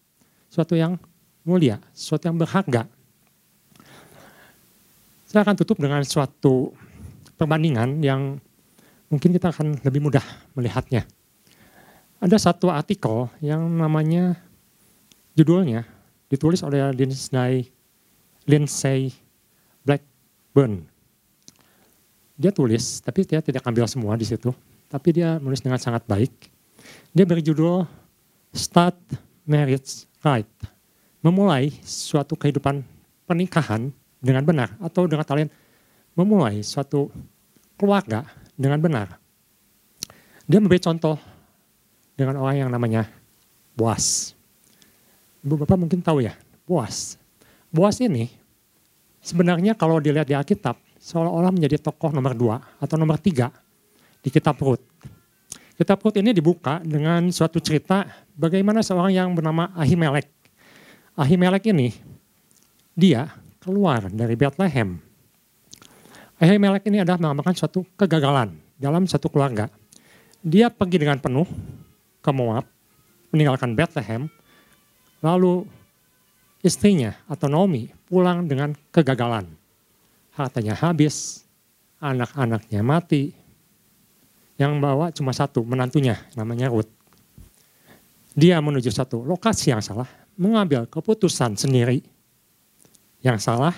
Suatu 0.49 0.73
yang 0.73 0.97
mulia, 1.45 1.77
suatu 1.93 2.25
yang 2.25 2.37
berharga. 2.41 2.89
Saya 5.29 5.45
akan 5.45 5.55
tutup 5.61 5.77
dengan 5.77 6.01
suatu 6.01 6.73
perbandingan 7.39 8.03
yang 8.03 8.43
mungkin 9.07 9.31
kita 9.31 9.55
akan 9.55 9.79
lebih 9.87 10.03
mudah 10.03 10.23
melihatnya 10.53 11.07
ada 12.19 12.35
satu 12.35 12.67
artikel 12.67 13.31
yang 13.39 13.63
namanya 13.63 14.35
judulnya 15.39 15.87
ditulis 16.27 16.59
oleh 16.67 16.91
Lindsay, 16.91 17.71
Lindsay 18.43 19.15
Blackburn. 19.87 20.83
Dia 22.35 22.51
tulis, 22.51 22.99
tapi 22.99 23.23
dia 23.23 23.39
tidak 23.39 23.63
ambil 23.63 23.87
semua 23.87 24.19
di 24.19 24.27
situ. 24.27 24.51
Tapi 24.91 25.15
dia 25.15 25.39
menulis 25.39 25.63
dengan 25.63 25.79
sangat 25.79 26.03
baik. 26.07 26.31
Dia 27.15 27.23
beri 27.23 27.43
judul 27.43 27.87
Start 28.51 28.99
Marriage 29.47 30.07
Right. 30.19 30.47
Memulai 31.23 31.71
suatu 31.83 32.35
kehidupan 32.35 32.83
pernikahan 33.27 33.91
dengan 34.19 34.43
benar. 34.43 34.75
Atau 34.79 35.07
dengan 35.07 35.23
kalian 35.23 35.51
memulai 36.19 36.59
suatu 36.59 37.07
keluarga 37.79 38.27
dengan 38.59 38.83
benar. 38.83 39.15
Dia 40.43 40.59
memberi 40.59 40.83
contoh 40.83 41.15
dengan 42.19 42.43
orang 42.43 42.67
yang 42.67 42.69
namanya 42.69 43.07
Boas. 43.71 44.35
Ibu 45.39 45.63
Bapak 45.63 45.79
mungkin 45.79 46.03
tahu 46.03 46.19
ya, 46.19 46.35
Boas. 46.67 47.15
Boas 47.71 47.95
ini 48.03 48.27
sebenarnya 49.23 49.71
kalau 49.79 50.03
dilihat 50.03 50.27
di 50.27 50.35
Alkitab, 50.35 50.75
seolah-olah 50.99 51.55
menjadi 51.55 51.79
tokoh 51.79 52.11
nomor 52.11 52.35
dua 52.35 52.59
atau 52.83 52.99
nomor 52.99 53.15
tiga 53.23 53.47
di 54.19 54.27
kitab 54.27 54.59
Rut. 54.59 54.83
Kitab 55.79 56.03
Rut 56.03 56.19
ini 56.19 56.35
dibuka 56.35 56.83
dengan 56.83 57.31
suatu 57.31 57.63
cerita 57.63 58.03
bagaimana 58.35 58.83
seorang 58.83 59.15
yang 59.15 59.31
bernama 59.31 59.71
Ahimelek. 59.79 60.27
Ahimelek 61.15 61.71
ini, 61.71 61.95
dia 62.91 63.31
keluar 63.63 64.11
dari 64.11 64.35
Bethlehem. 64.35 65.08
Ahimelek 66.39 66.87
ini 66.87 67.03
adalah 67.03 67.19
mengamalkan 67.19 67.51
suatu 67.51 67.83
kegagalan 67.99 68.55
dalam 68.79 69.03
satu 69.03 69.27
keluarga. 69.27 69.67
Dia 70.39 70.71
pergi 70.71 71.03
dengan 71.03 71.19
penuh 71.19 71.43
ke 72.23 72.31
Moab, 72.31 72.63
meninggalkan 73.35 73.75
Bethlehem, 73.75 74.31
lalu 75.19 75.67
istrinya 76.63 77.11
atau 77.27 77.51
Naomi 77.51 77.91
pulang 78.07 78.47
dengan 78.47 78.71
kegagalan. 78.95 79.51
Hartanya 80.31 80.79
habis, 80.79 81.43
anak-anaknya 81.99 82.79
mati, 82.87 83.35
yang 84.55 84.79
bawa 84.79 85.11
cuma 85.11 85.35
satu, 85.35 85.59
menantunya, 85.67 86.23
namanya 86.39 86.71
Ruth. 86.71 86.87
Dia 88.31 88.63
menuju 88.63 88.87
satu 88.95 89.27
lokasi 89.27 89.75
yang 89.75 89.83
salah, 89.83 90.07
mengambil 90.39 90.87
keputusan 90.87 91.59
sendiri 91.59 91.99
yang 93.19 93.35
salah, 93.35 93.75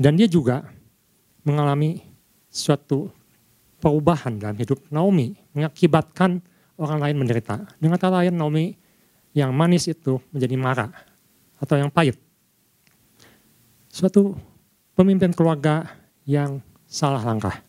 dan 0.00 0.16
dia 0.16 0.24
juga 0.24 0.64
mengalami 1.42 2.02
suatu 2.46 3.10
perubahan 3.82 4.38
dalam 4.38 4.54
hidup 4.58 4.78
Naomi, 4.94 5.34
mengakibatkan 5.56 6.38
orang 6.78 6.98
lain 7.02 7.16
menderita. 7.18 7.66
Dengan 7.82 7.98
kata 7.98 8.22
lain, 8.22 8.34
Naomi 8.38 8.74
yang 9.34 9.50
manis 9.50 9.88
itu 9.90 10.20
menjadi 10.30 10.56
marah 10.60 10.90
atau 11.58 11.74
yang 11.78 11.90
pahit. 11.90 12.18
Suatu 13.90 14.38
pemimpin 14.94 15.34
keluarga 15.34 15.88
yang 16.24 16.62
salah 16.86 17.20
langkah. 17.24 17.60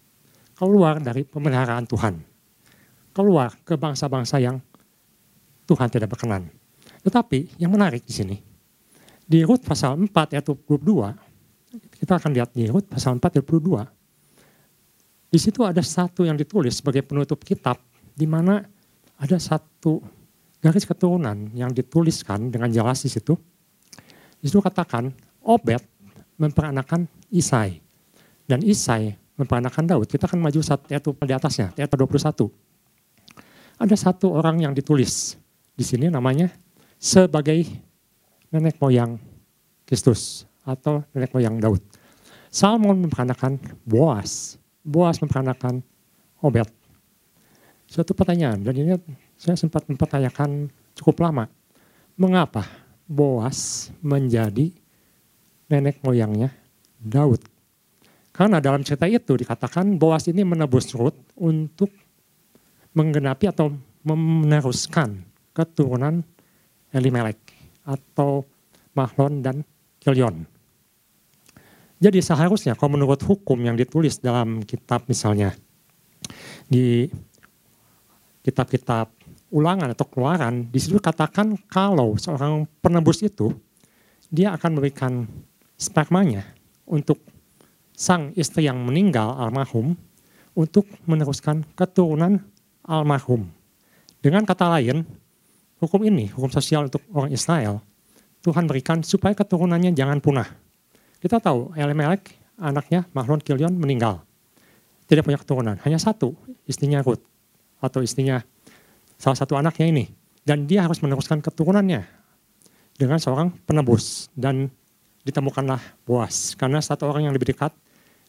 Keluar 0.54 1.02
dari 1.02 1.26
pemeliharaan 1.26 1.90
Tuhan. 1.90 2.22
Keluar 3.14 3.58
ke 3.66 3.76
bangsa-bangsa 3.76 4.38
yang 4.40 4.62
Tuhan 5.66 5.90
tidak 5.90 6.14
berkenan. 6.14 6.50
Tetapi 7.04 7.60
yang 7.60 7.74
menarik 7.74 8.04
di 8.06 8.14
sini, 8.14 8.38
di 9.24 9.44
Rut 9.44 9.64
pasal 9.64 10.00
4 10.00 10.36
ayat 10.36 10.46
22, 10.46 11.33
kita 12.04 12.20
akan 12.20 12.36
lihat 12.36 12.52
di 12.52 12.68
Rut 12.68 12.92
pasal 12.92 13.16
4 13.16 13.40
ayat 13.40 13.48
22, 13.48 15.32
di 15.32 15.40
situ 15.40 15.64
ada 15.64 15.80
satu 15.80 16.28
yang 16.28 16.36
ditulis 16.36 16.84
sebagai 16.84 17.00
penutup 17.00 17.40
kitab, 17.48 17.80
di 18.12 18.28
mana 18.28 18.60
ada 19.16 19.40
satu 19.40 20.04
garis 20.60 20.84
keturunan 20.84 21.48
yang 21.56 21.72
dituliskan 21.72 22.52
dengan 22.52 22.68
jelas 22.68 23.08
di 23.08 23.10
situ. 23.10 23.40
Di 24.36 24.52
situ 24.52 24.60
katakan 24.60 25.16
Obed 25.48 25.80
memperanakan 26.36 27.08
Isai. 27.32 27.80
Dan 28.44 28.60
Isai 28.68 29.16
memperanakan 29.40 29.88
Daud. 29.88 30.12
Kita 30.12 30.28
akan 30.28 30.44
maju 30.44 30.60
satu 30.60 30.92
ayat 30.92 31.08
di 31.08 31.34
atasnya, 31.40 31.68
ayat 31.72 31.88
21. 31.88 33.80
Ada 33.80 33.96
satu 33.96 34.36
orang 34.36 34.60
yang 34.60 34.76
ditulis 34.76 35.40
di 35.72 35.88
sini 35.88 36.12
namanya 36.12 36.52
sebagai 37.00 37.64
nenek 38.52 38.76
moyang 38.84 39.16
Kristus 39.88 40.52
atau 40.64 41.04
nenek 41.12 41.32
moyang 41.36 41.60
Daud. 41.60 41.84
Salmon 42.48 43.08
memperanakan 43.08 43.60
Boas. 43.84 44.56
Boas 44.84 45.20
memperanakan 45.20 45.84
Obed. 46.44 46.68
Suatu 47.88 48.12
pertanyaan, 48.12 48.64
dan 48.64 48.74
ini 48.76 48.98
saya 49.38 49.56
sempat 49.56 49.86
mempertanyakan 49.88 50.72
cukup 50.98 51.24
lama. 51.24 51.46
Mengapa 52.20 52.66
Boas 53.06 53.92
menjadi 54.00 54.72
nenek 55.68 56.00
moyangnya 56.04 56.52
Daud? 56.98 57.44
Karena 58.34 58.58
dalam 58.58 58.82
cerita 58.82 59.06
itu 59.06 59.38
dikatakan 59.38 59.98
Boas 60.02 60.26
ini 60.26 60.42
menebus 60.42 60.90
Ruth 60.98 61.38
untuk 61.38 61.94
menggenapi 62.98 63.46
atau 63.50 63.74
meneruskan 64.06 65.22
keturunan 65.54 66.26
Elimelek 66.94 67.40
atau 67.86 68.46
Mahlon 68.94 69.42
dan 69.42 69.66
Kilion. 69.98 70.53
Jadi 72.04 72.20
seharusnya 72.20 72.76
kalau 72.76 73.00
menurut 73.00 73.24
hukum 73.24 73.56
yang 73.64 73.80
ditulis 73.80 74.20
dalam 74.20 74.60
kitab 74.68 75.08
misalnya 75.08 75.56
di 76.68 77.08
kitab-kitab 78.44 79.08
ulangan 79.56 79.96
atau 79.96 80.04
keluaran, 80.12 80.68
di 80.68 80.84
situ 80.84 81.00
katakan 81.00 81.56
kalau 81.72 82.20
seorang 82.20 82.68
penebus 82.84 83.24
itu 83.24 83.56
dia 84.28 84.52
akan 84.52 84.76
memberikan 84.76 85.24
spermanya 85.80 86.44
untuk 86.84 87.24
sang 87.96 88.36
istri 88.36 88.68
yang 88.68 88.84
meninggal 88.84 89.40
almarhum 89.40 89.96
untuk 90.60 90.84
meneruskan 91.08 91.64
keturunan 91.72 92.44
almarhum. 92.84 93.48
Dengan 94.20 94.44
kata 94.44 94.76
lain, 94.76 95.08
hukum 95.80 96.04
ini, 96.04 96.28
hukum 96.36 96.52
sosial 96.52 96.92
untuk 96.92 97.00
orang 97.16 97.32
Israel, 97.32 97.80
Tuhan 98.44 98.68
berikan 98.68 99.00
supaya 99.08 99.32
keturunannya 99.32 99.96
jangan 99.96 100.20
punah. 100.20 100.63
Kita 101.24 101.40
tahu 101.40 101.72
Elimelek, 101.80 102.36
anaknya 102.60 103.08
Mahlon 103.16 103.40
Kilion 103.40 103.72
meninggal. 103.80 104.20
Tidak 105.08 105.24
punya 105.24 105.40
keturunan, 105.40 105.80
hanya 105.88 105.96
satu, 105.96 106.36
istrinya 106.68 107.00
Ruth. 107.00 107.24
Atau 107.80 108.04
istrinya 108.04 108.44
salah 109.16 109.40
satu 109.40 109.56
anaknya 109.56 109.88
ini. 109.88 110.12
Dan 110.44 110.68
dia 110.68 110.84
harus 110.84 111.00
meneruskan 111.00 111.40
keturunannya 111.40 112.04
dengan 113.00 113.24
seorang 113.24 113.56
penebus. 113.64 114.28
Dan 114.36 114.68
ditemukanlah 115.24 115.80
Boas. 116.04 116.60
Karena 116.60 116.84
satu 116.84 117.08
orang 117.08 117.32
yang 117.32 117.34
lebih 117.34 117.56
dekat, 117.56 117.72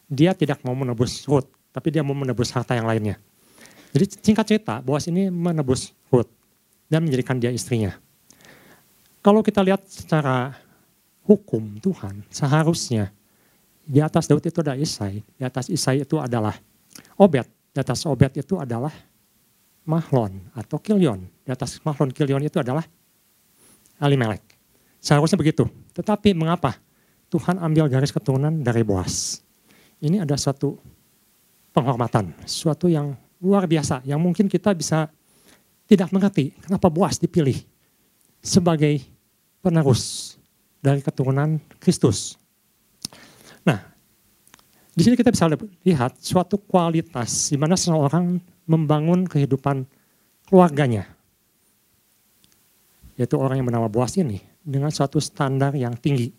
dia 0.07 0.31
tidak 0.31 0.63
mau 0.63 0.71
menebus 0.71 1.27
Ruth, 1.27 1.51
tapi 1.75 1.91
dia 1.91 1.99
mau 1.99 2.15
menebus 2.15 2.47
harta 2.55 2.79
yang 2.79 2.87
lainnya. 2.87 3.19
Jadi 3.91 4.23
singkat 4.23 4.47
cerita, 4.47 4.79
Boas 4.79 5.03
ini 5.11 5.27
menebus 5.27 5.91
Ruth 6.07 6.31
dan 6.87 7.03
menjadikan 7.03 7.43
dia 7.43 7.51
istrinya. 7.51 7.91
Kalau 9.19 9.43
kita 9.43 9.59
lihat 9.59 9.83
secara 9.83 10.55
hukum 11.25 11.81
Tuhan 11.81 12.21
seharusnya 12.29 13.09
di 13.85 14.01
atas 14.01 14.25
Daud 14.25 14.41
itu 14.41 14.59
ada 14.65 14.73
Isai, 14.73 15.21
di 15.21 15.43
atas 15.45 15.69
Isai 15.69 16.01
itu 16.01 16.17
adalah 16.17 16.57
Obed, 17.21 17.45
di 17.45 17.77
atas 17.77 18.05
Obed 18.09 18.33
itu 18.33 18.57
adalah 18.57 18.93
Mahlon 19.85 20.41
atau 20.57 20.81
Kilion, 20.81 21.21
di 21.45 21.49
atas 21.53 21.77
Mahlon 21.85 22.09
Kilion 22.09 22.41
itu 22.41 22.57
adalah 22.57 22.81
Alimelek. 24.01 24.41
Seharusnya 24.97 25.37
begitu. 25.37 25.69
Tetapi 25.93 26.33
mengapa 26.33 26.81
Tuhan 27.29 27.61
ambil 27.61 27.85
garis 27.85 28.09
keturunan 28.09 28.49
dari 28.65 28.81
Boas? 28.81 29.45
Ini 30.01 30.25
ada 30.25 30.33
suatu 30.33 30.81
penghormatan, 31.69 32.33
suatu 32.49 32.89
yang 32.89 33.13
luar 33.37 33.69
biasa, 33.69 34.01
yang 34.03 34.17
mungkin 34.17 34.49
kita 34.49 34.73
bisa 34.73 35.13
tidak 35.85 36.09
mengerti 36.09 36.57
kenapa 36.65 36.89
Boas 36.89 37.21
dipilih 37.21 37.61
sebagai 38.41 39.05
penerus 39.61 40.34
dari 40.85 41.01
keturunan 41.01 41.57
Kristus. 41.81 42.37
Nah, 43.65 43.81
di 44.93 45.01
sini 45.01 45.17
kita 45.17 45.33
bisa 45.33 45.49
lihat 45.81 46.21
suatu 46.21 46.61
kualitas 46.61 47.49
di 47.49 47.57
mana 47.57 47.73
seseorang 47.73 48.37
membangun 48.69 49.25
kehidupan 49.25 49.81
keluarganya. 50.45 51.09
Yaitu 53.17 53.41
orang 53.41 53.57
yang 53.57 53.65
bernama 53.65 53.89
Boas 53.89 54.13
ini 54.21 54.37
dengan 54.61 54.93
suatu 54.93 55.17
standar 55.17 55.73
yang 55.73 55.97
tinggi, 55.97 56.29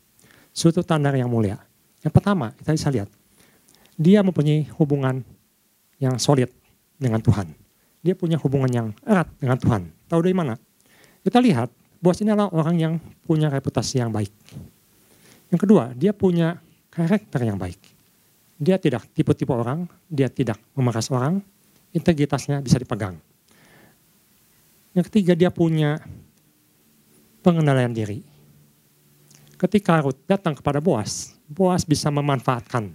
suatu 0.55 0.79
standar 0.87 1.19
yang 1.19 1.27
mulia. 1.27 1.59
Yang 2.07 2.13
pertama, 2.15 2.55
kita 2.55 2.71
bisa 2.71 2.89
lihat, 2.95 3.09
dia 3.99 4.23
mempunyai 4.23 4.71
hubungan 4.79 5.27
yang 5.99 6.21
solid 6.21 6.53
dengan 7.01 7.19
Tuhan. 7.19 7.51
Dia 8.05 8.15
punya 8.15 8.39
hubungan 8.39 8.71
yang 8.71 8.87
erat 9.03 9.27
dengan 9.41 9.59
Tuhan. 9.59 9.83
Tahu 10.07 10.21
dari 10.23 10.37
mana? 10.37 10.55
Kita 11.25 11.43
lihat 11.43 11.73
Bos 11.97 12.21
ini 12.21 12.31
adalah 12.33 12.53
orang 12.53 12.77
yang 12.77 12.95
punya 13.25 13.49
reputasi 13.49 13.99
yang 13.99 14.13
baik. 14.13 14.33
Yang 15.49 15.61
kedua, 15.65 15.95
dia 15.97 16.13
punya 16.13 16.61
karakter 16.93 17.47
yang 17.47 17.57
baik. 17.57 17.79
Dia 18.57 18.81
tidak 18.81 19.09
tipe-tipe 19.13 19.53
orang, 19.53 19.85
dia 20.09 20.33
tidak 20.33 20.57
memakas 20.73 21.13
orang, 21.13 21.41
integritasnya 21.93 22.61
bisa 22.65 22.81
dipegang. 22.81 23.21
Yang 24.97 25.13
ketiga, 25.13 25.33
dia 25.37 25.53
punya 25.53 26.01
pengendalian 27.45 27.93
diri. 27.93 28.25
Ketika 29.57 30.01
Ruth 30.05 30.21
datang 30.25 30.57
kepada 30.57 30.81
Boas, 30.81 31.37
Boas 31.49 31.85
bisa 31.85 32.09
memanfaatkan 32.13 32.93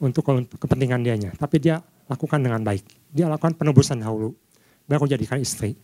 untuk 0.00 0.24
kepentingan 0.56 1.00
dianya, 1.04 1.30
tapi 1.36 1.60
dia 1.60 1.80
lakukan 2.08 2.40
dengan 2.40 2.64
baik. 2.64 2.84
Dia 3.12 3.28
lakukan 3.28 3.54
penebusan 3.56 4.00
dahulu, 4.00 4.32
baru 4.88 5.04
jadikan 5.04 5.38
istri. 5.40 5.76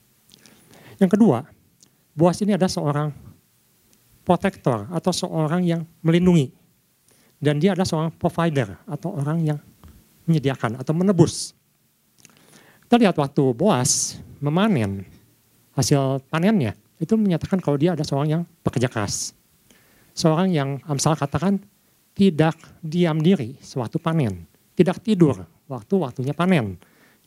Yang 0.97 1.17
kedua, 1.17 1.45
Boas 2.15 2.39
ini 2.41 2.55
adalah 2.55 2.71
seorang 2.71 3.09
protektor 4.23 4.87
atau 4.89 5.13
seorang 5.13 5.63
yang 5.67 5.83
melindungi. 6.01 6.49
Dan 7.43 7.61
dia 7.61 7.75
adalah 7.75 7.85
seorang 7.85 8.11
provider 8.15 8.79
atau 8.87 9.19
orang 9.19 9.39
yang 9.43 9.59
menyediakan 10.25 10.81
atau 10.81 10.95
menebus. 10.97 11.53
Kita 12.87 12.97
lihat 12.97 13.19
waktu 13.19 13.43
Boas 13.53 14.17
memanen 14.39 15.05
hasil 15.75 16.23
panennya, 16.31 16.79
itu 17.03 17.19
menyatakan 17.19 17.59
kalau 17.59 17.75
dia 17.75 17.93
adalah 17.93 18.07
seorang 18.07 18.29
yang 18.31 18.43
bekerja 18.63 18.89
keras. 18.89 19.35
Seorang 20.15 20.55
yang 20.55 20.79
Amsal 20.87 21.19
katakan 21.19 21.59
tidak 22.15 22.55
diam 22.79 23.19
diri 23.19 23.59
sewaktu 23.59 23.99
panen, 23.99 24.47
tidak 24.79 25.03
tidur 25.03 25.43
waktu 25.67 25.95
waktunya 25.99 26.31
panen. 26.31 26.79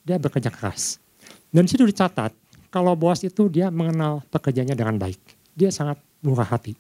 Dia 0.07 0.15
bekerja 0.15 0.47
keras. 0.47 1.03
Dan 1.51 1.67
situ 1.67 1.83
dicatat 1.83 2.31
kalau 2.77 2.93
bos 2.93 3.25
itu 3.25 3.49
dia 3.49 3.73
mengenal 3.73 4.21
pekerjanya 4.29 4.77
dengan 4.77 5.01
baik. 5.01 5.17
Dia 5.57 5.73
sangat 5.73 5.97
murah 6.21 6.45
hati 6.45 6.77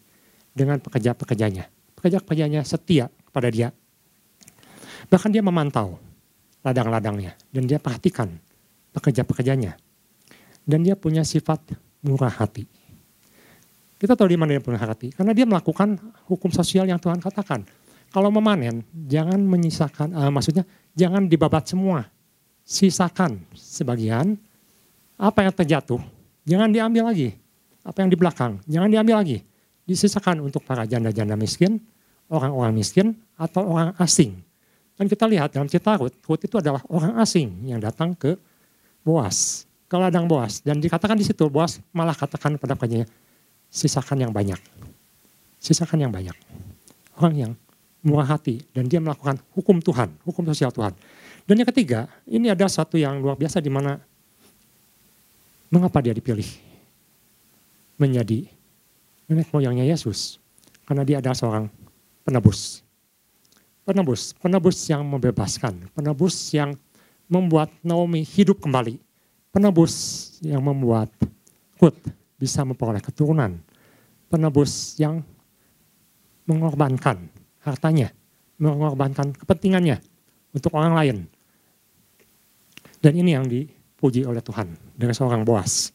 dengan 0.53 0.77
pekerja-pekerjanya. 0.77 1.65
Pekerja-pekerjanya 1.97 2.61
setia 2.61 3.09
kepada 3.25 3.49
dia. 3.49 3.73
Bahkan 5.09 5.33
dia 5.33 5.41
memantau 5.41 5.97
ladang-ladangnya 6.61 7.33
dan 7.49 7.65
dia 7.65 7.81
perhatikan 7.81 8.29
pekerja-pekerjanya. 8.93 9.73
Dan 10.69 10.85
dia 10.85 10.93
punya 10.93 11.25
sifat 11.25 11.73
murah 12.05 12.29
hati. 12.29 12.69
Kita 13.97 14.13
tahu 14.13 14.29
di 14.29 14.37
mana 14.37 14.53
dia 14.53 14.61
murah 14.61 14.93
hati. 14.93 15.09
Karena 15.17 15.33
dia 15.33 15.49
melakukan 15.49 15.97
hukum 16.29 16.53
sosial 16.53 16.85
yang 16.85 17.01
Tuhan 17.01 17.17
katakan. 17.17 17.65
Kalau 18.13 18.29
memanen, 18.29 18.85
jangan 18.93 19.41
menyisakan, 19.41 20.13
uh, 20.13 20.29
maksudnya 20.29 20.61
jangan 20.93 21.25
dibabat 21.25 21.65
semua. 21.65 22.05
Sisakan 22.61 23.41
sebagian 23.57 24.37
apa 25.17 25.43
yang 25.43 25.53
terjatuh, 25.53 25.97
jangan 26.45 26.69
diambil 26.69 27.09
lagi. 27.09 27.33
Apa 27.81 28.05
yang 28.05 28.09
di 28.13 28.17
belakang, 28.19 28.61
jangan 28.69 28.89
diambil 28.93 29.19
lagi. 29.19 29.41
Disisakan 29.89 30.45
untuk 30.45 30.61
para 30.61 30.85
janda-janda 30.85 31.33
miskin, 31.33 31.81
orang-orang 32.29 32.77
miskin, 32.77 33.17
atau 33.33 33.65
orang 33.65 33.97
asing. 33.97 34.37
Dan 34.97 35.09
kita 35.09 35.25
lihat 35.25 35.53
dalam 35.53 35.65
cerita 35.65 35.97
Ruth, 35.97 36.13
Ruth 36.25 36.43
itu 36.45 36.57
adalah 36.57 36.81
orang 36.89 37.17
asing 37.21 37.49
yang 37.65 37.81
datang 37.81 38.13
ke 38.13 38.37
Boas, 39.01 39.65
ke 39.87 39.95
ladang 39.95 40.27
Boas. 40.27 40.59
Dan 40.61 40.83
dikatakan 40.83 41.15
di 41.15 41.23
situ, 41.23 41.47
Boas 41.47 41.79
malah 41.95 42.13
katakan 42.13 42.59
pada 42.59 42.75
sisakan 43.71 44.27
yang 44.27 44.33
banyak. 44.33 44.59
Sisakan 45.57 46.03
yang 46.03 46.11
banyak. 46.11 46.35
Orang 47.17 47.33
yang 47.33 47.51
murah 48.03 48.37
hati 48.37 48.61
dan 48.75 48.85
dia 48.91 49.01
melakukan 49.01 49.39
hukum 49.55 49.79
Tuhan, 49.79 50.11
hukum 50.27 50.43
sosial 50.51 50.69
Tuhan. 50.75 50.93
Dan 51.47 51.63
yang 51.63 51.69
ketiga, 51.71 52.11
ini 52.27 52.51
ada 52.51 52.67
satu 52.67 52.99
yang 52.99 53.23
luar 53.23 53.39
biasa 53.39 53.63
di 53.63 53.71
mana 53.71 53.97
Mengapa 55.67 55.99
dia 55.99 56.15
dipilih 56.15 56.47
menjadi 57.99 58.47
nenek 59.27 59.51
moyangnya 59.51 59.83
Yesus? 59.83 60.39
Karena 60.87 61.03
dia 61.03 61.19
adalah 61.19 61.35
seorang 61.35 61.65
penebus. 62.23 62.79
Penebus, 63.83 64.31
penebus 64.39 64.79
yang 64.87 65.03
membebaskan, 65.03 65.91
penebus 65.91 66.55
yang 66.55 66.75
membuat 67.27 67.67
Naomi 67.83 68.23
hidup 68.23 68.63
kembali. 68.63 68.99
Penebus 69.51 69.95
yang 70.39 70.63
membuat 70.63 71.11
Ruth 71.79 71.99
bisa 72.39 72.63
memperoleh 72.63 73.03
keturunan. 73.03 73.59
Penebus 74.31 74.95
yang 74.99 75.23
mengorbankan 76.47 77.27
hartanya, 77.63 78.11
mengorbankan 78.55 79.35
kepentingannya 79.35 79.99
untuk 80.55 80.71
orang 80.79 80.95
lain. 80.95 81.17
Dan 83.03 83.19
ini 83.19 83.35
yang 83.35 83.47
dipuji 83.47 84.23
oleh 84.23 84.39
Tuhan 84.39 84.86
dari 84.97 85.13
seorang 85.13 85.45
Boas. 85.45 85.93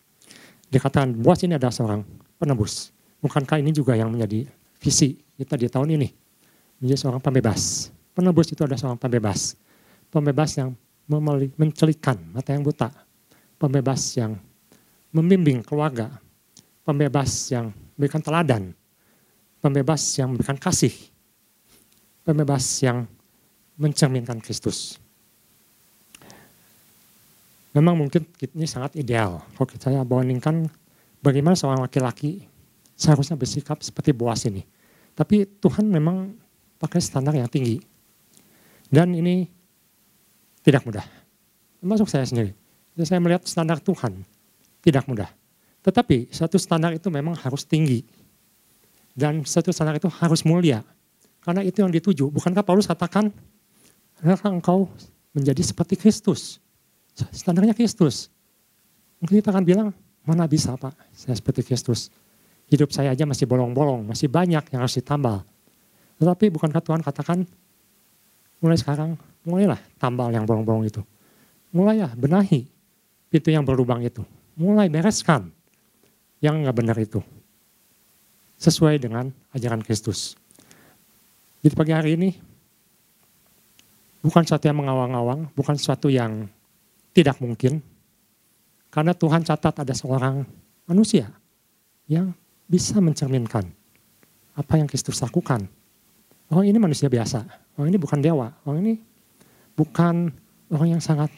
Dikatakan 0.71 1.19
Boas 1.19 1.43
ini 1.43 1.59
adalah 1.59 1.75
seorang 1.75 2.07
penebus. 2.39 2.95
Bukankah 3.19 3.59
ini 3.59 3.75
juga 3.75 3.99
yang 3.99 4.15
menjadi 4.15 4.47
visi 4.79 5.19
kita 5.35 5.59
di 5.59 5.67
tahun 5.67 5.99
ini? 5.99 6.09
Menjadi 6.79 6.99
seorang 7.03 7.19
pembebas. 7.19 7.91
Penebus 8.15 8.55
itu 8.55 8.63
adalah 8.63 8.79
seorang 8.79 8.99
pembebas. 9.03 9.59
Pembebas 10.07 10.55
yang 10.55 10.71
mencelikan 11.59 12.15
mata 12.31 12.55
yang 12.55 12.63
buta. 12.63 12.95
Pembebas 13.59 14.15
yang 14.15 14.39
membimbing 15.11 15.67
keluarga. 15.67 16.23
Pembebas 16.87 17.51
yang 17.51 17.75
memberikan 17.99 18.23
teladan. 18.23 18.63
Pembebas 19.59 20.03
yang 20.19 20.31
memberikan 20.35 20.59
kasih. 20.59 20.95
Pembebas 22.23 22.65
yang 22.83 23.07
mencerminkan 23.75 24.39
Kristus. 24.39 25.02
Memang 27.73 27.97
mungkin 27.97 28.29
ini 28.41 28.69
sangat 28.69 29.01
ideal. 29.01 29.41
Kalau 29.57 29.69
saya 29.81 30.05
bandingkan 30.05 30.69
bagaimana 31.25 31.57
seorang 31.57 31.81
laki-laki 31.81 32.45
seharusnya 32.93 33.35
bersikap 33.35 33.81
seperti 33.81 34.13
Boas 34.13 34.45
ini. 34.45 34.61
Tapi 35.17 35.49
Tuhan 35.61 35.89
memang 35.89 36.37
pakai 36.77 37.01
standar 37.01 37.33
yang 37.33 37.49
tinggi. 37.49 37.81
Dan 38.93 39.17
ini 39.17 39.49
tidak 40.61 40.85
mudah. 40.85 41.05
Termasuk 41.81 42.13
saya 42.13 42.29
sendiri. 42.29 42.53
Saya 43.03 43.19
melihat 43.25 43.49
standar 43.49 43.81
Tuhan 43.81 44.21
tidak 44.85 45.09
mudah. 45.09 45.33
Tetapi 45.83 46.31
satu 46.31 46.61
standar 46.61 46.95
itu 46.95 47.11
memang 47.11 47.35
harus 47.41 47.67
tinggi. 47.67 48.07
Dan 49.17 49.43
satu 49.49 49.75
standar 49.75 49.99
itu 49.99 50.07
harus 50.13 50.45
mulia. 50.47 50.85
Karena 51.43 51.67
itu 51.67 51.83
yang 51.83 51.91
dituju. 51.91 52.31
Bukankah 52.31 52.63
Paulus 52.63 52.87
katakan, 52.87 53.35
engkau 54.23 54.87
menjadi 55.35 55.59
seperti 55.67 55.99
Kristus. 55.99 56.62
Standarnya 57.13 57.77
Kristus. 57.77 58.33
Mungkin 59.21 59.39
kita 59.39 59.53
akan 59.53 59.65
bilang, 59.65 59.89
mana 60.25 60.49
bisa 60.49 60.75
Pak, 60.75 60.97
saya 61.13 61.37
seperti 61.37 61.63
Kristus. 61.63 62.09
Hidup 62.73 62.89
saya 62.91 63.13
aja 63.13 63.29
masih 63.29 63.45
bolong-bolong, 63.45 64.09
masih 64.09 64.33
banyak 64.33 64.65
yang 64.73 64.81
harus 64.81 64.97
ditambal. 64.97 65.45
Tetapi 66.17 66.49
bukankah 66.55 66.81
Tuhan 66.81 67.03
katakan, 67.05 67.45
mulai 68.63 68.79
sekarang, 68.79 69.19
mulailah 69.45 69.79
tambal 70.01 70.33
yang 70.33 70.49
bolong-bolong 70.49 70.89
itu. 70.89 71.03
Mulai 71.75 72.05
ya, 72.07 72.09
benahi 72.17 72.69
pintu 73.33 73.49
yang 73.49 73.65
berlubang 73.65 74.01
itu. 74.05 74.25
Mulai 74.57 74.89
bereskan 74.93 75.49
yang 76.45 76.61
nggak 76.61 76.77
benar 76.77 76.97
itu. 77.01 77.21
Sesuai 78.61 79.01
dengan 79.03 79.33
ajaran 79.57 79.83
Kristus. 79.83 80.39
Jadi 81.63 81.75
pagi 81.75 81.93
hari 81.95 82.15
ini, 82.19 82.31
bukan 84.23 84.43
sesuatu 84.47 84.67
yang 84.71 84.79
mengawang-awang, 84.83 85.51
bukan 85.55 85.75
sesuatu 85.75 86.11
yang 86.11 86.47
tidak 87.13 87.39
mungkin. 87.41 87.81
Karena 88.93 89.17
Tuhan 89.17 89.41
catat 89.41 89.85
ada 89.85 89.95
seorang 89.97 90.45
manusia 90.85 91.33
yang 92.05 92.37
bisa 92.69 93.01
mencerminkan 93.01 93.65
apa 94.53 94.77
yang 94.77 94.85
Kristus 94.85 95.17
lakukan. 95.25 95.65
Oh 96.53 96.61
ini 96.61 96.77
manusia 96.77 97.09
biasa, 97.09 97.49
Orang 97.77 97.89
ini 97.89 97.99
bukan 97.99 98.21
dewa, 98.21 98.53
orang 98.69 98.79
ini 98.85 98.95
bukan 99.73 100.29
orang 100.69 100.89
yang 100.99 101.03
sangat 101.03 101.33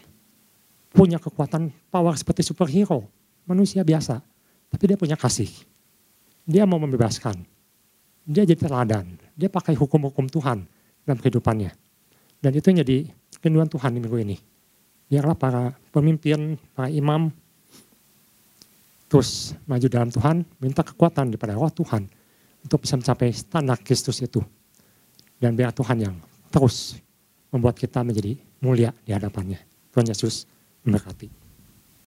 punya 0.90 1.22
kekuatan 1.22 1.70
power 1.90 2.14
seperti 2.18 2.42
superhero. 2.42 3.06
Manusia 3.44 3.84
biasa, 3.84 4.24
tapi 4.72 4.84
dia 4.88 4.96
punya 4.98 5.14
kasih. 5.20 5.52
Dia 6.48 6.64
mau 6.64 6.80
membebaskan. 6.80 7.44
Dia 8.24 8.48
jadi 8.48 8.56
teladan. 8.56 9.20
Dia 9.36 9.52
pakai 9.52 9.76
hukum-hukum 9.76 10.32
Tuhan 10.32 10.64
dalam 11.04 11.18
kehidupannya. 11.20 11.70
Dan 12.40 12.50
itu 12.56 12.72
yang 12.72 12.80
jadi 12.80 12.98
kenuan 13.44 13.68
Tuhan 13.68 13.92
di 13.92 14.00
minggu 14.00 14.18
ini. 14.24 14.36
Biarlah 15.10 15.36
para 15.36 15.62
pemimpin, 15.92 16.56
para 16.72 16.88
imam, 16.88 17.28
terus 19.06 19.52
maju 19.68 19.86
dalam 19.86 20.10
Tuhan, 20.10 20.42
minta 20.58 20.82
kekuatan 20.82 21.30
daripada 21.30 21.54
roh 21.54 21.70
Tuhan 21.70 22.08
untuk 22.64 22.82
bisa 22.82 22.96
mencapai 22.96 23.30
standar 23.30 23.78
Kristus 23.84 24.24
itu. 24.24 24.40
Dan 25.36 25.54
biar 25.54 25.76
Tuhan 25.76 25.98
yang 26.00 26.16
terus 26.48 26.96
membuat 27.52 27.76
kita 27.76 28.00
menjadi 28.00 28.40
mulia 28.64 28.90
di 29.04 29.12
hadapannya. 29.12 29.60
Tuhan 29.92 30.08
Yesus 30.08 30.48
memberkati. 30.82 31.43